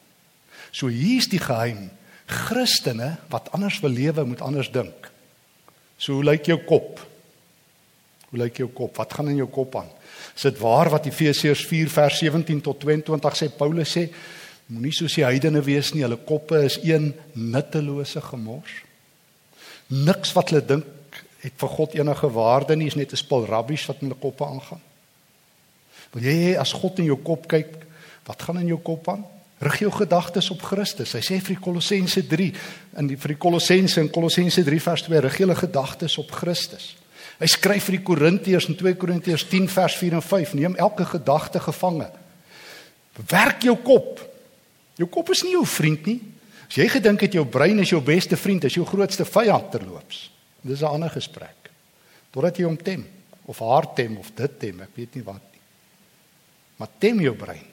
So 0.71 0.91
hier's 0.91 1.29
die 1.31 1.41
geheim. 1.41 1.89
Christene 2.29 3.15
wat 3.31 3.49
anders 3.57 3.79
wil 3.83 3.95
lewe 3.95 4.25
moet 4.27 4.43
anders 4.45 4.69
dink. 4.71 5.07
So 5.97 6.19
hoe 6.19 6.25
lyk 6.27 6.51
jou 6.51 6.59
kop? 6.67 6.99
Hoe 8.29 8.39
lyk 8.39 8.61
jou 8.61 8.69
kop? 8.71 8.93
Wat 8.99 9.13
gaan 9.17 9.31
in 9.31 9.41
jou 9.41 9.49
kop 9.51 9.79
aan? 9.79 9.89
Is 10.35 10.45
dit 10.45 10.59
waar 10.61 10.91
wat 10.93 11.07
Efesiërs 11.09 11.65
4 11.67 11.89
vers 11.91 12.19
17 12.21 12.61
tot 12.63 12.79
22 12.85 13.39
sê 13.39 13.49
Paulus 13.57 13.95
sê 13.97 14.05
moenie 14.69 14.93
soos 14.93 15.15
die 15.17 15.25
heidene 15.25 15.63
wees 15.65 15.89
nie, 15.95 16.03
hulle 16.05 16.19
koppe 16.21 16.61
is 16.67 16.77
een 16.85 17.09
nuttelose 17.33 18.21
gemors. 18.21 18.75
Niks 19.89 20.33
wat 20.37 20.51
hulle 20.51 20.65
dink 20.65 20.85
het 21.39 21.55
vir 21.57 21.71
God 21.71 21.95
enige 21.95 22.29
waarde 22.35 22.75
nie, 22.75 22.87
is 22.87 22.95
net 22.95 23.11
'n 23.11 23.17
spul 23.17 23.45
rabbies 23.45 23.85
wat 23.87 24.01
in 24.01 24.09
hulle 24.09 24.19
koppe 24.19 24.45
aangaan. 24.45 24.81
Wil 26.13 26.23
jy 26.23 26.57
as 26.57 26.73
God 26.73 26.99
in 26.99 27.05
jou 27.05 27.17
kop 27.17 27.47
kyk, 27.47 27.85
wat 28.25 28.41
gaan 28.41 28.59
in 28.59 28.67
jou 28.67 28.79
kop 28.79 29.09
aan? 29.09 29.25
Rig 29.59 29.79
jou 29.79 29.91
gedagtes 29.91 30.49
op 30.49 30.61
Christus. 30.61 31.13
Hy 31.13 31.19
sê 31.19 31.39
vir 31.41 31.55
die 31.55 31.63
Kolossense 31.63 32.23
3 32.27 32.53
in 32.97 33.07
die 33.07 33.17
vir 33.17 33.27
die 33.27 33.37
Kolossense 33.37 33.99
in 34.01 34.09
Kolossense 34.09 34.63
3 34.63 34.79
vers 34.79 35.01
2, 35.01 35.19
rig 35.19 35.37
julle 35.37 35.55
gedagtes 35.55 36.17
op 36.17 36.31
Christus. 36.31 36.95
Hy 37.39 37.47
skryf 37.47 37.83
vir 37.83 37.97
die 37.97 38.03
Korintiërs 38.03 38.67
in 38.69 38.75
2 38.75 38.95
Korintiërs 38.95 39.47
10 39.49 39.67
vers 39.67 39.95
4 39.95 40.13
en 40.13 40.21
5, 40.21 40.53
neem 40.53 40.75
elke 40.75 41.05
gedagte 41.05 41.59
gevange. 41.59 42.09
Werk 43.29 43.63
jou 43.63 43.75
kop. 43.83 44.19
Jou 44.95 45.07
kop 45.07 45.29
is 45.29 45.43
nie 45.43 45.51
jou 45.51 45.65
vriend 45.65 46.05
nie. 46.05 46.19
As 46.69 46.77
jy 46.77 46.85
gedink 46.93 47.23
het 47.25 47.33
jou 47.33 47.47
brein 47.49 47.81
is 47.81 47.89
jou 47.89 48.01
beste 48.05 48.37
vriend, 48.37 48.67
is 48.69 48.75
jou 48.77 48.85
grootste 48.85 49.25
vyand 49.25 49.71
terloops. 49.73 50.29
Dis 50.61 50.81
'n 50.81 50.93
ander 50.93 51.09
gesprek. 51.09 51.71
Totdat 52.29 52.57
jy 52.57 52.65
hom 52.65 52.77
tem 52.77 53.05
of 53.45 53.59
haar 53.59 53.93
tem 53.95 54.17
of 54.17 54.31
dit 54.35 54.59
tem, 54.59 54.81
ek 54.81 54.93
weet 54.93 55.15
nie 55.15 55.23
wat 55.23 55.41
nie. 55.51 55.61
Maar 56.77 56.89
tem 56.99 57.19
jou 57.19 57.33
brein. 57.33 57.65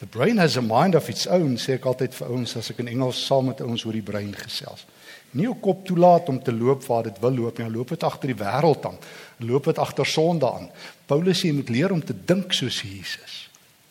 The 0.00 0.06
brain 0.06 0.38
has 0.38 0.56
a 0.56 0.62
mind 0.62 0.94
of 0.94 1.08
its 1.08 1.26
own, 1.26 1.56
sê 1.56 1.74
ek 1.74 1.84
altyd 1.84 2.14
vir 2.14 2.28
ouens 2.28 2.56
as 2.56 2.70
ek 2.70 2.78
in 2.80 2.88
Engels 2.88 3.26
saam 3.26 3.46
met 3.46 3.60
ouens 3.60 3.84
oor 3.84 3.92
die 3.92 4.02
brein 4.02 4.34
gesels. 4.34 4.86
Nie 5.32 5.44
jou 5.44 5.54
kop 5.60 5.84
toelaat 5.86 6.28
om 6.28 6.42
te 6.42 6.52
loop 6.52 6.82
waar 6.88 7.04
dit 7.04 7.18
wil 7.20 7.36
loop 7.36 7.58
nie, 7.58 7.68
loop 7.70 7.88
dit 7.88 8.02
agter 8.02 8.32
die 8.32 8.44
wêreld 8.44 8.86
aan. 8.86 8.98
Loop 9.38 9.64
dit 9.64 9.78
agter 9.78 10.06
sonde 10.06 10.48
aan. 10.48 10.70
Paulus 11.06 11.38
sê 11.42 11.50
jy 11.50 11.52
moet 11.54 11.70
leer 11.70 11.92
om 11.92 12.00
te 12.02 12.16
dink 12.16 12.52
soos 12.52 12.80
Jesus. 12.82 13.36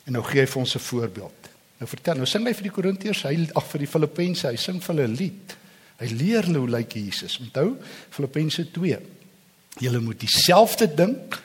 En 0.06 0.18
nou 0.18 0.24
gee 0.26 0.42
hy 0.42 0.48
vir 0.48 0.60
ons 0.60 0.76
'n 0.76 0.80
voorbeeld. 0.80 1.49
Nou 1.80 1.88
vertel, 1.88 2.20
nou 2.20 2.28
sing 2.28 2.44
hy 2.48 2.54
vir 2.58 2.68
die 2.68 2.76
Korintiërs, 2.76 3.24
hy 3.30 3.48
ag 3.56 3.68
vir 3.72 3.86
die 3.86 3.90
Filippense, 3.90 4.50
hy 4.52 4.60
sing 4.60 4.82
vir 4.84 4.96
hulle 4.96 5.08
'n 5.08 5.16
lied. 5.16 5.56
Hy 6.00 6.08
leer 6.16 6.48
hulle 6.48 6.60
hoe 6.60 6.74
lyk 6.78 6.96
Jesus. 6.96 7.40
Onthou 7.40 7.78
Filippense 8.10 8.66
2. 8.72 9.00
Julle 9.80 10.00
moet 10.00 10.20
dieselfde 10.20 10.88
dink 10.88 11.40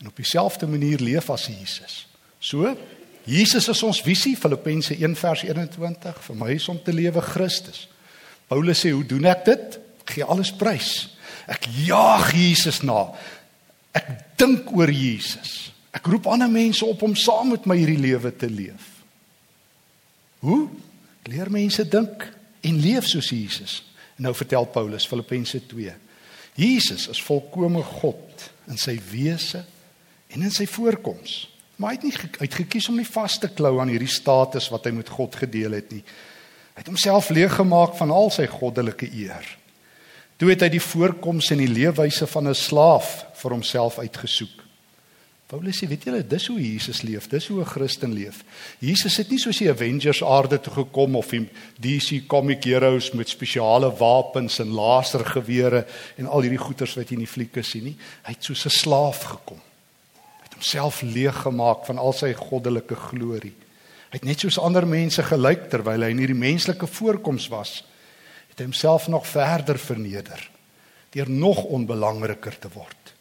en 0.00 0.06
op 0.10 0.16
dieselfde 0.16 0.66
manier 0.66 0.98
leef 0.98 1.30
as 1.30 1.46
Jesus. 1.46 2.06
So 2.40 2.76
Jesus 3.24 3.68
is 3.68 3.82
ons 3.82 4.02
visie 4.02 4.34
Filippense 4.36 4.94
1 4.94 5.14
vers 5.16 5.44
21 5.46 6.22
vir 6.26 6.38
my 6.38 6.50
is 6.56 6.68
om 6.68 6.78
te 6.82 6.92
lewe 6.94 7.22
Christus. 7.22 7.88
Paulus 8.50 8.82
sê 8.82 8.90
hoe 8.90 9.06
doen 9.06 9.28
ek 9.30 9.44
dit? 9.46 9.78
Ek 10.02 10.14
gee 10.16 10.26
alles 10.26 10.50
prys. 10.58 11.16
Ek 11.46 11.66
jaag 11.86 12.32
Jesus 12.34 12.82
na. 12.82 13.12
Ek 13.94 14.36
dink 14.40 14.70
oor 14.74 14.90
Jesus. 14.90 15.72
Ek 15.94 16.06
roep 16.10 16.26
ander 16.26 16.50
mense 16.50 16.84
op 16.86 17.02
om 17.06 17.14
saam 17.18 17.52
met 17.54 17.66
my 17.70 17.76
hierdie 17.78 18.00
lewe 18.00 18.32
te 18.34 18.50
leef. 18.50 18.91
Hoe? 20.42 20.66
Leer 21.30 21.50
mense 21.50 21.84
dink 21.86 22.24
en 22.66 22.80
leef 22.82 23.06
soos 23.06 23.30
Jesus. 23.30 23.78
En 24.18 24.26
nou 24.26 24.34
vertel 24.34 24.66
Paulus 24.74 25.06
Filippense 25.06 25.60
2. 25.70 25.94
Jesus 26.58 27.06
is 27.08 27.22
volkome 27.22 27.82
God 27.82 28.50
in 28.68 28.78
sy 28.80 28.96
wese 29.12 29.62
en 30.32 30.42
in 30.42 30.52
sy 30.52 30.66
voorkoms. 30.66 31.46
Maar 31.78 31.94
hy 31.94 31.98
het 31.98 32.06
nie 32.06 32.42
uitgekies 32.42 32.88
om 32.90 32.98
nie 32.98 33.08
vas 33.08 33.38
te 33.40 33.50
klou 33.54 33.76
aan 33.80 33.90
hierdie 33.92 34.10
status 34.10 34.68
wat 34.72 34.86
hy 34.86 34.92
met 34.98 35.10
God 35.10 35.38
gedeel 35.44 35.78
het 35.78 35.94
nie. 35.94 36.02
Hy 36.72 36.82
het 36.82 36.90
homself 36.90 37.30
leeg 37.34 37.54
gemaak 37.58 37.96
van 37.98 38.12
al 38.14 38.30
sy 38.34 38.48
goddelike 38.50 39.08
eer. 39.14 39.46
Toe 40.40 40.50
het 40.50 40.64
hy 40.64 40.72
die 40.74 40.82
voorkoms 40.82 41.52
en 41.54 41.62
die 41.62 41.70
leefwyse 41.70 42.26
van 42.26 42.48
'n 42.48 42.58
slaaf 42.58 43.24
vir 43.38 43.54
homself 43.54 43.98
uitgesoek. 43.98 44.62
Paulus 45.52 45.76
sê, 45.76 45.84
weet 45.84 46.06
julle, 46.08 46.22
dis 46.24 46.46
hoe 46.48 46.56
Jesus 46.56 47.02
leef, 47.04 47.26
dis 47.28 47.46
hoe 47.52 47.60
'n 47.60 47.68
Christen 47.68 48.14
leef. 48.16 48.40
Jesus 48.80 49.16
het 49.20 49.28
nie 49.28 49.38
soos 49.38 49.58
die 49.58 49.68
Avengers 49.68 50.22
aarde 50.24 50.58
toe 50.60 50.72
gekom 50.72 51.16
of 51.16 51.28
die 51.28 51.48
DC 51.76 52.26
comic 52.26 52.64
heroes 52.64 53.12
met 53.12 53.28
spesiale 53.28 53.92
wapens 53.92 54.58
en 54.60 54.72
lasergewere 54.72 55.86
en 56.16 56.26
al 56.26 56.40
hierdie 56.40 56.58
goeters 56.58 56.96
wat 56.96 57.08
jy 57.08 57.14
in 57.20 57.26
die 57.26 57.34
flieke 57.34 57.62
sien 57.62 57.84
nie. 57.84 57.96
Hy 58.24 58.32
het 58.32 58.44
soos 58.44 58.64
'n 58.64 58.70
slaaf 58.70 59.22
gekom 59.22 59.60
homself 60.62 61.02
leeg 61.02 61.42
gemaak 61.42 61.86
van 61.88 61.98
al 61.98 62.12
sy 62.14 62.30
goddelike 62.38 62.94
glorie. 62.94 63.54
Hy 64.12 64.20
het 64.20 64.24
net 64.28 64.44
soos 64.44 64.60
ander 64.60 64.86
mense 64.86 65.22
gelyk 65.26 65.66
terwyl 65.72 66.04
hy 66.04 66.12
in 66.12 66.20
hierdie 66.22 66.38
menslike 66.38 66.86
voorkoms 66.86 67.48
was, 67.50 67.80
het 68.52 68.60
hy 68.60 68.68
homself 68.68 69.08
nog 69.08 69.26
verder 69.26 69.78
verneder 69.78 70.48
deur 71.12 71.28
nog 71.28 71.64
onbelangriker 71.68 72.54
te 72.56 72.70
word. 72.72 73.11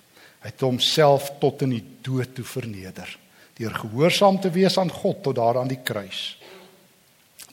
Hy 0.41 0.49
het 0.49 0.63
homself 0.65 1.31
tot 1.39 1.61
in 1.61 1.75
die 1.77 1.83
dood 2.01 2.35
toe 2.35 2.45
verneder 2.45 3.17
deur 3.61 3.73
gehoorsaam 3.77 4.39
te 4.41 4.49
wees 4.49 4.77
aan 4.81 4.89
God 4.89 5.19
tot 5.21 5.35
daar 5.37 5.59
aan 5.61 5.69
die 5.69 5.83
kruis. 5.85 6.37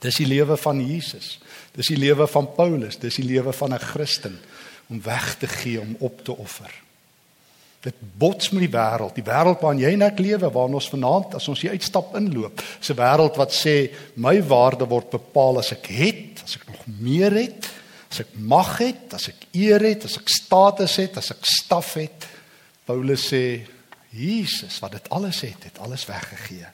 Dis 0.01 0.21
die 0.23 0.29
lewe 0.31 0.57
van 0.57 0.81
Jesus. 0.81 1.39
Dis 1.77 1.91
die 1.93 1.99
lewe 1.99 2.27
van 2.31 2.49
Paulus, 2.55 2.97
dis 2.97 3.19
die 3.21 3.27
lewe 3.27 3.53
van 3.53 3.75
'n 3.75 3.79
Christen 3.79 4.39
om 4.89 5.03
weg 5.03 5.37
te 5.39 5.47
gee 5.47 5.81
om 5.81 5.97
op 5.99 6.25
te 6.25 6.33
offer. 6.33 6.73
Dit 7.81 7.95
bots 8.19 8.51
met 8.51 8.61
die 8.67 8.79
wêreld, 8.79 9.15
die 9.15 9.25
wêreld 9.25 9.61
waarin 9.61 9.81
jy 9.81 9.93
en 9.93 10.03
ek 10.03 10.19
lewe, 10.19 10.51
waarin 10.51 10.75
ons 10.75 10.89
vanaand 10.89 11.35
as 11.35 11.49
ons 11.49 11.61
hier 11.61 11.71
uitstap 11.71 12.17
inloop. 12.17 12.63
'n 12.89 12.95
Wêreld 12.95 13.37
wat 13.37 13.53
sê 13.53 13.91
my 14.15 14.43
waarde 14.43 14.87
word 14.87 15.11
bepaal 15.11 15.59
as 15.59 15.73
ek 15.73 15.87
het, 15.87 16.43
as 16.45 16.57
ek 16.57 16.67
nog 16.67 16.83
meer 16.87 17.31
het, 17.31 17.69
as 18.11 18.21
ek 18.21 18.35
mag 18.35 18.79
het, 18.79 19.15
as 19.15 19.29
ek 19.29 19.47
eer 19.53 19.81
het, 19.81 20.05
as 20.05 20.17
ek 20.17 20.29
status 20.29 20.97
het, 20.97 21.17
as 21.17 21.31
ek 21.31 21.45
staf 21.45 21.95
het. 21.95 22.27
Paulus 22.89 23.27
sê 23.29 23.67
Jesus 24.17 24.79
wat 24.81 24.97
dit 24.97 25.11
alles 25.13 25.43
het, 25.45 25.69
het 25.69 25.79
alles 25.85 26.07
weggegee. 26.09 26.71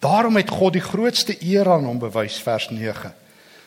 Daarom 0.00 0.36
het 0.36 0.50
God 0.52 0.72
die 0.76 0.84
grootste 0.84 1.36
eer 1.44 1.68
aan 1.68 1.84
hom 1.84 2.00
bewys 2.00 2.38
vers 2.44 2.70
9. 2.72 3.12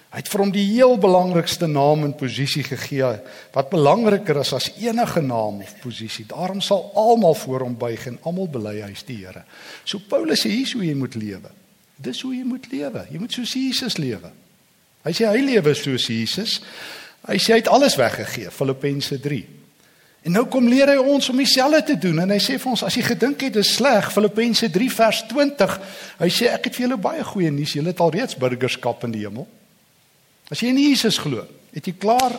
Hy 0.08 0.22
het 0.24 0.30
vir 0.32 0.42
hom 0.42 0.52
die 0.54 0.66
heel 0.66 0.96
belangrikste 1.02 1.68
naam 1.70 2.06
en 2.08 2.16
posisie 2.18 2.64
gegee 2.66 3.10
wat 3.54 3.70
belangriker 3.70 4.40
is 4.42 4.54
as 4.56 4.70
enige 4.80 5.22
naam 5.22 5.60
of 5.66 5.76
posisie. 5.84 6.26
Daarom 6.30 6.62
sal 6.64 6.88
almal 6.98 7.36
voor 7.38 7.68
hom 7.68 7.76
buig 7.78 8.08
en 8.10 8.18
almal 8.24 8.50
bely 8.50 8.78
hy 8.82 8.92
is 8.96 9.06
die 9.06 9.20
Here. 9.26 9.44
So 9.86 10.00
Paulus 10.00 10.46
sê 10.46 10.54
hier 10.54 10.74
hoe 10.74 10.86
jy 10.86 10.96
moet 10.98 11.18
lewe. 11.20 11.52
Dis 11.98 12.22
hoe 12.26 12.34
jy 12.34 12.46
moet 12.48 12.70
lewe. 12.72 13.06
Jy 13.12 13.22
moet 13.22 13.36
soos 13.36 13.54
Jesus 13.58 14.00
lewe. 14.02 14.32
Hy 15.06 15.14
sê 15.14 15.28
hy 15.30 15.44
lewe 15.44 15.76
soos 15.78 16.08
Jesus. 16.10 16.58
Hy 17.28 17.38
sê 17.42 17.58
hy 17.58 17.62
het 17.62 17.70
alles 17.74 17.98
weggegee. 18.00 18.50
Filippense 18.54 19.20
3. 19.22 19.57
En 20.28 20.34
nou 20.36 20.44
kom 20.52 20.66
leer 20.68 20.90
hy 20.92 20.98
ons 21.00 21.30
om 21.32 21.38
dieselfde 21.40 21.80
te 21.88 21.96
doen 22.04 22.18
en 22.20 22.32
hy 22.34 22.40
sê 22.44 22.58
vir 22.60 22.74
ons 22.74 22.82
as 22.84 22.96
jy 23.00 23.06
gedink 23.06 23.46
het 23.46 23.54
dit 23.56 23.64
is 23.64 23.78
sleg 23.78 24.10
Filippense 24.12 24.68
3 24.74 24.88
vers 24.92 25.22
20. 25.30 25.76
Hy 26.20 26.28
sê 26.36 26.50
ek 26.52 26.68
het 26.68 26.76
vir 26.76 26.84
julle 26.84 26.98
baie 27.00 27.24
goeie 27.24 27.52
nuus. 27.54 27.78
Julle 27.78 27.94
het 27.94 28.02
alreeds 28.04 28.36
burgerskap 28.40 29.06
in 29.08 29.14
die 29.16 29.24
hemel. 29.24 29.48
As 30.52 30.60
jy 30.60 30.74
in 30.74 30.82
Jesus 30.82 31.20
glo, 31.24 31.46
het 31.72 31.88
jy 31.88 31.94
klaar 31.96 32.36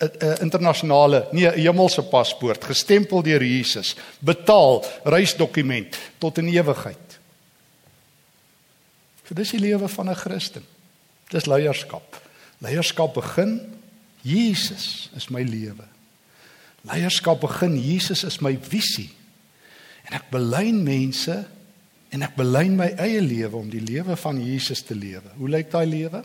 'n 0.00 0.40
internasionale, 0.40 1.26
nee, 1.32 1.44
'n 1.44 1.60
hemelse 1.60 2.02
paspoort 2.02 2.64
gestempel 2.64 3.22
deur 3.22 3.42
Jesus, 3.42 3.96
betaal, 4.20 4.84
reisdokument 5.04 5.98
tot 6.18 6.38
in 6.38 6.48
ewigheid. 6.48 7.18
So 9.26 9.34
dis 9.34 9.50
die 9.50 9.60
lewe 9.60 9.88
van 9.88 10.08
'n 10.08 10.14
Christen. 10.14 10.64
Dis 11.28 11.46
leierskap. 11.46 12.22
Leierskap 12.58 13.14
begin 13.14 13.60
Jesus 14.22 15.10
is 15.16 15.28
my 15.28 15.42
lewe. 15.42 15.97
Leierskap 16.88 17.42
begin 17.42 17.76
Jesus 17.76 18.24
is 18.24 18.40
my 18.40 18.54
visie. 18.56 19.10
En 20.08 20.16
ek 20.16 20.30
belyn 20.32 20.80
mense 20.84 21.34
en 22.08 22.24
ek 22.24 22.36
belyn 22.38 22.78
my 22.78 22.88
eie 23.04 23.20
lewe 23.20 23.58
om 23.60 23.68
die 23.68 23.82
lewe 23.84 24.16
van 24.16 24.38
Jesus 24.40 24.80
te 24.86 24.96
lewe. 24.96 25.34
Hoe 25.36 25.50
lyk 25.52 25.68
daai 25.72 25.86
lewe? 25.88 26.22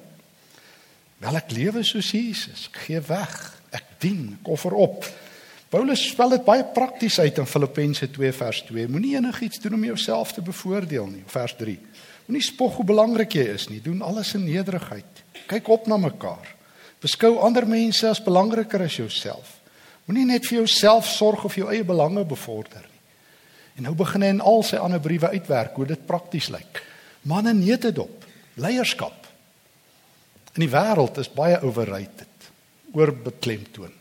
Wel 1.23 1.39
ek 1.39 1.51
lewe 1.55 1.83
soos 1.83 2.13
Jesus. 2.15 2.69
Ek 2.71 2.79
gee 2.85 3.01
weg. 3.09 3.35
Ek 3.75 3.95
dien, 4.03 4.37
ek 4.39 4.51
offer 4.55 4.75
op. 4.79 5.03
Paulus 5.73 6.03
spel 6.11 6.35
dit 6.35 6.43
baie 6.45 6.63
prakties 6.75 7.17
uit 7.19 7.39
in 7.41 7.49
Filippense 7.49 8.07
2 8.13 8.31
vers 8.37 8.61
2. 8.69 8.87
Moenie 8.93 9.15
enigiets 9.17 9.59
doen 9.63 9.75
om 9.79 9.87
jouself 9.87 10.35
te 10.35 10.43
bevoordeel 10.45 11.09
nie. 11.09 11.23
Vers 11.33 11.55
3. 11.59 11.73
Moenie 12.27 12.45
spog 12.45 12.77
hoe 12.77 12.85
belangrik 12.87 13.35
jy 13.35 13.47
is 13.55 13.67
nie. 13.71 13.81
Doen 13.83 14.03
alles 14.05 14.35
in 14.37 14.45
nederigheid. 14.45 15.23
Kyk 15.49 15.71
op 15.73 15.89
na 15.91 15.97
mekaar. 15.99 16.53
Beskou 17.03 17.35
ander 17.43 17.67
mense 17.67 18.07
as 18.07 18.21
belangriker 18.23 18.85
as 18.85 18.95
jouself. 19.01 19.52
Moenie 20.05 20.27
net 20.27 20.47
vir 20.47 20.63
jouself 20.63 21.07
sorg 21.07 21.45
of 21.47 21.55
jou 21.55 21.69
eie 21.71 21.83
belange 21.87 22.25
bevorder 22.27 22.83
nie. 22.83 23.01
En 23.79 23.87
nou 23.87 23.95
begin 23.97 24.21
hy 24.21 24.31
in 24.35 24.43
al 24.43 24.61
sy 24.67 24.77
ander 24.77 25.01
briewe 25.01 25.31
uitwerk 25.33 25.75
hoe 25.79 25.87
dit 25.89 26.05
prakties 26.05 26.51
lyk. 26.53 26.83
Manne 27.25 27.55
neet 27.57 27.87
dit 27.87 27.99
op. 28.03 28.25
Leierskap 28.61 29.23
In 30.53 30.61
die 30.61 30.69
wêreld 30.69 31.17
is 31.17 31.31
baie 31.33 31.57
overrated, 31.65 32.49
oorbeklemtoon. 32.93 33.93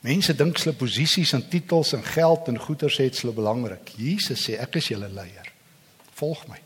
Mense 0.00 0.32
dink 0.32 0.56
hulle 0.62 0.72
posisies 0.80 1.34
en 1.36 1.44
titels 1.52 1.92
en 1.96 2.04
geld 2.06 2.48
en 2.48 2.60
goederes 2.60 2.96
het 3.02 3.20
hulle 3.20 3.36
belangrik. 3.36 3.92
Jesus 4.00 4.46
sê 4.46 4.56
ek 4.64 4.78
is 4.80 4.88
julle 4.94 5.10
leier. 5.12 5.50
Volg 6.16 6.46
my. 6.48 6.56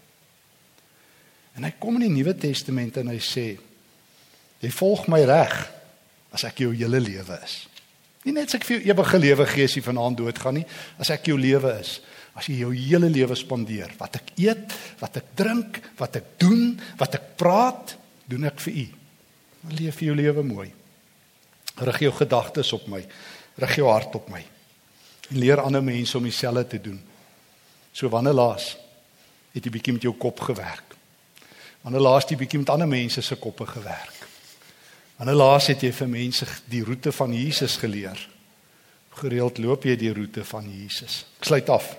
En 1.59 1.67
hy 1.67 1.73
kom 1.83 1.99
in 1.99 2.07
die 2.07 2.15
Nuwe 2.15 2.37
Testament 2.39 3.01
en 3.03 3.11
hy 3.11 3.19
sê 3.23 3.49
jy 4.63 4.71
volg 4.75 5.09
my 5.11 5.21
reg 5.27 5.57
as 6.35 6.47
ek 6.47 6.63
jou 6.63 6.71
hele 6.75 7.03
lewe 7.03 7.39
is. 7.43 7.65
Nie 8.25 8.33
net 8.33 8.49
as 8.49 8.57
ek 8.57 8.65
vir 8.65 8.79
jou 8.79 8.95
ewige 8.95 9.21
lewe 9.21 9.47
gee 9.51 9.67
as 9.69 9.75
jy 9.77 9.83
vanaand 9.85 10.19
doodgaan 10.23 10.59
nie, 10.61 10.67
as 11.01 11.11
ek 11.13 11.29
jou 11.29 11.37
lewe 11.41 11.75
is. 11.81 11.99
As 12.35 12.49
jy 12.51 12.57
jou 12.65 12.73
hele 12.75 13.11
lewe 13.13 13.37
spandeer, 13.39 13.93
wat 14.01 14.17
ek 14.19 14.33
eet, 14.43 14.73
wat 14.99 15.21
ek 15.21 15.35
drink, 15.39 15.79
wat 16.01 16.17
ek 16.19 16.33
doen, 16.43 16.73
wat 16.99 17.15
ek 17.15 17.29
praat, 17.39 17.95
doen 18.27 18.49
ek 18.49 18.59
vir 18.65 18.81
U. 18.81 18.87
Leef 19.79 20.01
jou 20.03 20.17
lewe 20.19 20.43
mooi. 20.43 20.67
Rig 21.85 22.01
jou 22.07 22.11
gedagtes 22.17 22.73
op 22.75 22.89
my. 22.91 23.05
Rig 23.63 23.77
jou 23.79 23.87
hart 23.91 24.17
op 24.19 24.27
my. 24.33 24.43
En 25.31 25.39
leer 25.39 25.63
ander 25.63 25.85
mense 25.85 26.19
om 26.19 26.27
dieselfde 26.27 26.67
te 26.75 26.83
doen. 26.89 26.99
So 27.95 28.11
wanneer 28.11 28.35
laas 28.35 28.73
het 29.55 29.63
jy 29.63 29.71
bietjie 29.77 29.95
met 29.95 30.09
jou 30.09 30.17
kop 30.19 30.43
gewerk? 30.43 30.97
Wanneer 31.87 32.03
laas 32.03 32.27
het 32.27 32.35
jy 32.35 32.43
bietjie 32.43 32.65
met 32.65 32.75
ander 32.75 32.91
mense 32.91 33.23
se 33.23 33.39
koppe 33.39 33.67
gewerk? 33.71 34.24
Wanneer 35.17 35.39
laas 35.39 35.69
het 35.71 35.83
jy 35.85 35.93
vir 35.95 36.11
mense 36.11 36.47
die 36.71 36.83
roete 36.85 37.13
van 37.15 37.35
Jesus 37.35 37.77
geleer? 37.79 38.19
Gereeld 39.15 39.61
loop 39.63 39.87
jy 39.87 39.95
die 39.97 40.13
roete 40.15 40.43
van 40.45 40.67
Jesus. 40.67 41.23
Ek 41.39 41.47
sluit 41.51 41.71
af. 41.71 41.93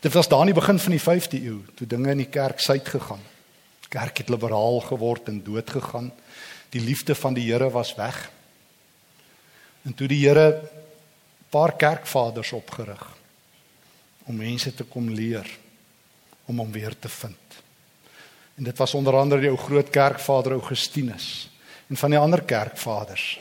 Dit 0.00 0.14
was 0.14 0.28
daar 0.30 0.44
in 0.46 0.52
die 0.52 0.60
begin 0.60 0.78
van 0.78 0.94
die 0.94 1.02
5de 1.02 1.40
eeu 1.42 1.58
toe 1.74 1.88
dinge 1.90 2.12
in 2.14 2.22
die 2.22 2.30
kerk 2.30 2.62
suid 2.62 2.86
gegaan. 2.88 3.22
Kerk 3.90 4.22
het 4.22 4.30
liberaal 4.30 4.80
geword 4.86 5.28
en 5.32 5.42
dood 5.42 5.70
gegaan 5.70 6.12
die 6.74 6.82
liefde 6.82 7.14
van 7.14 7.34
die 7.34 7.46
Here 7.46 7.70
was 7.70 7.94
weg. 7.96 8.30
En 9.86 9.94
toe 9.94 10.08
die 10.10 10.22
Here 10.22 10.60
paar 11.50 11.76
kerkvaders 11.76 12.52
opgerig. 12.52 13.16
om 14.26 14.36
mense 14.36 14.72
te 14.74 14.84
kom 14.84 15.08
leer 15.10 15.46
om 16.46 16.58
hom 16.62 16.70
weer 16.74 16.94
te 16.98 17.08
vind. 17.10 17.58
En 18.56 18.64
dit 18.64 18.78
was 18.78 18.94
onder 18.94 19.16
andere 19.18 19.42
die 19.44 19.50
ou 19.50 19.58
groot 19.58 19.90
kerkvader 19.90 20.56
Augustinus 20.56 21.48
en 21.86 21.96
van 21.96 22.10
die 22.10 22.18
ander 22.18 22.42
kerkvaders. 22.42 23.36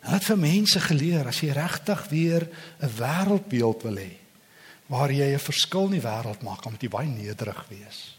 Hulle 0.00 0.18
het 0.18 0.28
vir 0.28 0.40
mense 0.40 0.80
geleer 0.80 1.26
as 1.28 1.40
jy 1.42 1.52
regtig 1.52 2.04
weer 2.08 2.48
'n 2.80 2.94
wêreldbeeld 2.98 3.82
wil 3.82 3.96
hê 3.96 4.12
waar 4.88 5.12
jy 5.12 5.34
'n 5.34 5.38
verskil 5.38 5.84
in 5.84 6.00
die 6.00 6.08
wêreld 6.08 6.42
maak, 6.42 6.64
moet 6.64 6.82
jy 6.82 6.88
baie 6.88 7.08
nederig 7.08 7.64
wees. 7.68 8.16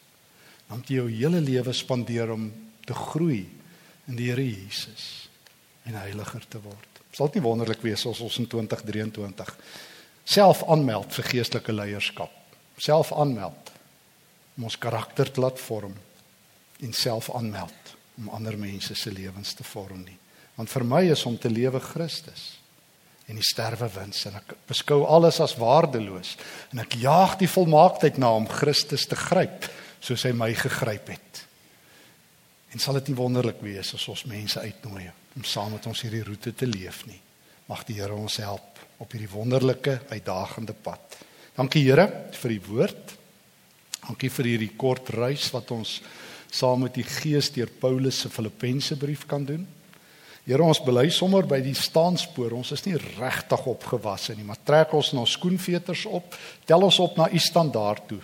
Dan 0.68 0.78
moet 0.78 0.88
jy 0.88 0.96
jou 0.96 1.10
hele 1.10 1.42
lewe 1.42 1.74
spandeer 1.74 2.32
om 2.32 2.54
te 2.86 2.94
groei 2.94 3.50
in 4.08 4.16
die 4.16 4.30
Here 4.30 4.46
Jesus 4.46 5.30
en 5.84 5.94
heiliger 5.94 6.48
te 6.48 6.62
word. 6.62 6.88
Sal 7.12 7.26
dit 7.26 7.36
nie 7.36 7.50
wonderlik 7.50 7.82
wees 7.82 8.06
as 8.06 8.20
ons 8.20 8.38
in 8.38 8.48
2023 8.48 9.58
self 10.24 10.64
aanmeld 10.70 11.14
vir 11.14 11.26
geestelike 11.26 11.74
leierskap, 11.74 12.32
self 12.78 13.12
aanmeld 13.14 13.72
om 14.58 14.64
ons 14.64 14.78
karakter 14.78 15.32
te 15.32 15.42
laat 15.42 15.60
vorm 15.60 15.96
en 16.80 16.94
self 16.94 17.32
aanmeld 17.36 17.89
om 18.20 18.30
ander 18.36 18.58
mense 18.60 18.96
se 18.96 19.12
lewens 19.12 19.54
te 19.56 19.64
vorm 19.64 20.04
nie. 20.04 20.18
Want 20.60 20.72
vir 20.72 20.86
my 20.88 21.04
is 21.14 21.26
om 21.26 21.38
te 21.40 21.52
lewe 21.52 21.80
Christus 21.80 22.56
en 23.30 23.38
die 23.38 23.46
sterwe 23.46 23.88
wins 23.94 24.24
en 24.26 24.40
ek 24.40 24.56
beskou 24.68 25.04
alles 25.06 25.38
as 25.44 25.54
waardeloos 25.60 26.34
en 26.74 26.82
ek 26.82 26.98
jaag 27.00 27.38
die 27.40 27.50
volmaaktheid 27.52 28.18
na 28.18 28.32
om 28.36 28.50
Christus 28.50 29.06
te 29.08 29.18
gryp 29.20 29.70
soos 30.02 30.26
hy 30.26 30.34
my 30.34 30.50
gegryp 30.58 31.12
het. 31.14 31.44
En 32.74 32.82
sal 32.82 33.00
dit 33.00 33.12
nie 33.12 33.20
wonderlik 33.20 33.62
wees 33.66 33.94
as 33.96 34.08
ons 34.12 34.26
mense 34.30 34.60
uitnooi 34.60 35.08
om 35.38 35.46
saam 35.46 35.76
met 35.76 35.86
ons 35.90 36.02
hierdie 36.04 36.26
roete 36.26 36.54
te 36.58 36.68
leef 36.70 37.04
nie. 37.08 37.20
Mag 37.70 37.86
die 37.86 38.00
Here 38.00 38.18
ons 38.18 38.40
help 38.42 38.82
op 39.00 39.14
hierdie 39.14 39.32
wonderlike 39.32 40.00
uitdagende 40.10 40.74
pad. 40.74 41.20
Dankie 41.56 41.86
Here 41.86 42.08
vir 42.34 42.56
die 42.56 42.64
woord. 42.66 43.16
Dankie 44.08 44.32
vir 44.34 44.52
hierdie 44.54 44.74
kort 44.80 45.12
reis 45.14 45.52
wat 45.54 45.72
ons 45.76 46.00
saam 46.50 46.86
met 46.86 46.96
die 46.98 47.06
Gees 47.06 47.52
deur 47.54 47.70
Paulus 47.80 48.20
se 48.20 48.30
Filippense 48.30 48.98
brief 48.98 49.26
kan 49.30 49.46
doen. 49.46 49.68
Here 50.50 50.64
ons 50.66 50.82
bely 50.82 51.10
sommer 51.14 51.46
by 51.46 51.60
die 51.62 51.76
staanspoor. 51.78 52.56
Ons 52.58 52.72
is 52.74 52.86
nie 52.88 52.98
regtig 52.98 53.68
opgewasse 53.70 54.34
nie, 54.34 54.48
maar 54.48 54.58
trek 54.66 54.96
ons 54.98 55.12
na 55.14 55.26
skoenveters 55.30 56.08
op, 56.10 56.34
tel 56.66 56.86
ons 56.88 56.98
op 57.04 57.20
na 57.20 57.28
u 57.30 57.42
standaard 57.44 58.08
toe. 58.10 58.22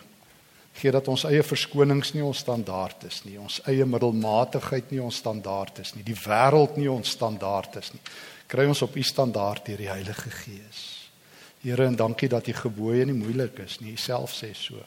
Gee 0.76 0.92
dat 0.92 1.08
ons 1.08 1.24
eie 1.30 1.44
verskonings 1.46 2.16
nie 2.16 2.24
ons 2.26 2.42
standaard 2.44 3.06
is 3.08 3.22
nie, 3.28 3.38
ons 3.40 3.62
eie 3.70 3.86
middelmatigheid 3.88 4.90
nie 4.92 5.00
ons 5.04 5.22
standaard 5.22 5.80
is 5.86 5.94
nie, 5.96 6.04
die 6.04 6.18
wêreld 6.26 6.76
nie 6.82 6.90
ons 6.92 7.14
standaard 7.16 7.78
is 7.80 7.94
nie. 7.94 8.02
Kry 8.52 8.66
ons 8.70 8.82
op 8.84 8.98
u 8.98 9.04
standaard 9.06 9.64
deur 9.70 9.86
die 9.86 9.92
Heilige 9.92 10.34
Gees. 10.42 10.82
Here 11.62 11.88
en 11.88 11.96
dankie 11.98 12.28
dat 12.30 12.50
u 12.50 12.58
gebooie 12.58 13.06
nie 13.08 13.16
moeilik 13.16 13.62
is 13.64 13.80
nie, 13.82 13.96
u 13.96 14.02
self 14.02 14.36
sê 14.36 14.52
so. 14.58 14.82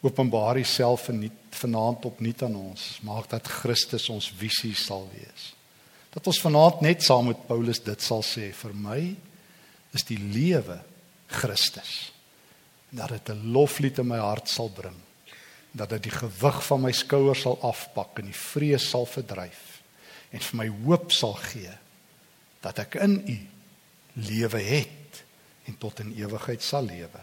Openbaar 0.00 0.58
u 0.58 0.64
self 0.64 1.08
in 1.08 1.30
vanaand 1.50 2.04
opnuut 2.04 2.42
aan 2.42 2.56
ons, 2.56 2.98
maak 3.04 3.28
dat 3.28 3.48
Christus 3.48 4.08
ons 4.08 4.30
visie 4.38 4.74
sal 4.74 5.04
wees. 5.12 5.50
Dat 6.10 6.26
ons 6.26 6.40
vanaand 6.40 6.80
net 6.80 7.04
saam 7.04 7.28
met 7.30 7.46
Paulus 7.46 7.82
dit 7.84 8.02
sal 8.02 8.24
sê 8.26 8.48
vir 8.56 8.72
my 8.74 9.00
is 9.94 10.06
die 10.08 10.18
lewe 10.18 10.80
Christus. 11.28 12.12
Dat 12.90 13.08
dit 13.08 13.28
'n 13.30 13.52
loflied 13.52 13.98
in 13.98 14.08
my 14.08 14.18
hart 14.18 14.48
sal 14.48 14.70
bring. 14.70 14.96
Dat 15.72 15.90
dit 15.90 16.02
die 16.02 16.16
gewig 16.16 16.64
van 16.64 16.80
my 16.80 16.92
skouers 16.92 17.40
sal 17.40 17.58
afpak 17.62 18.18
en 18.18 18.24
die 18.24 18.40
vrees 18.40 18.88
sal 18.90 19.06
verdryf 19.06 19.70
en 20.30 20.40
vir 20.40 20.56
my 20.56 20.68
hoop 20.84 21.12
sal 21.12 21.34
gee 21.34 21.72
dat 22.62 22.78
ek 22.78 22.94
in 22.94 23.18
u 23.26 23.38
lewe 24.12 24.60
het 24.62 25.24
en 25.66 25.78
tot 25.78 26.00
in 26.00 26.14
ewigheid 26.18 26.62
sal 26.62 26.86
lewe 26.86 27.22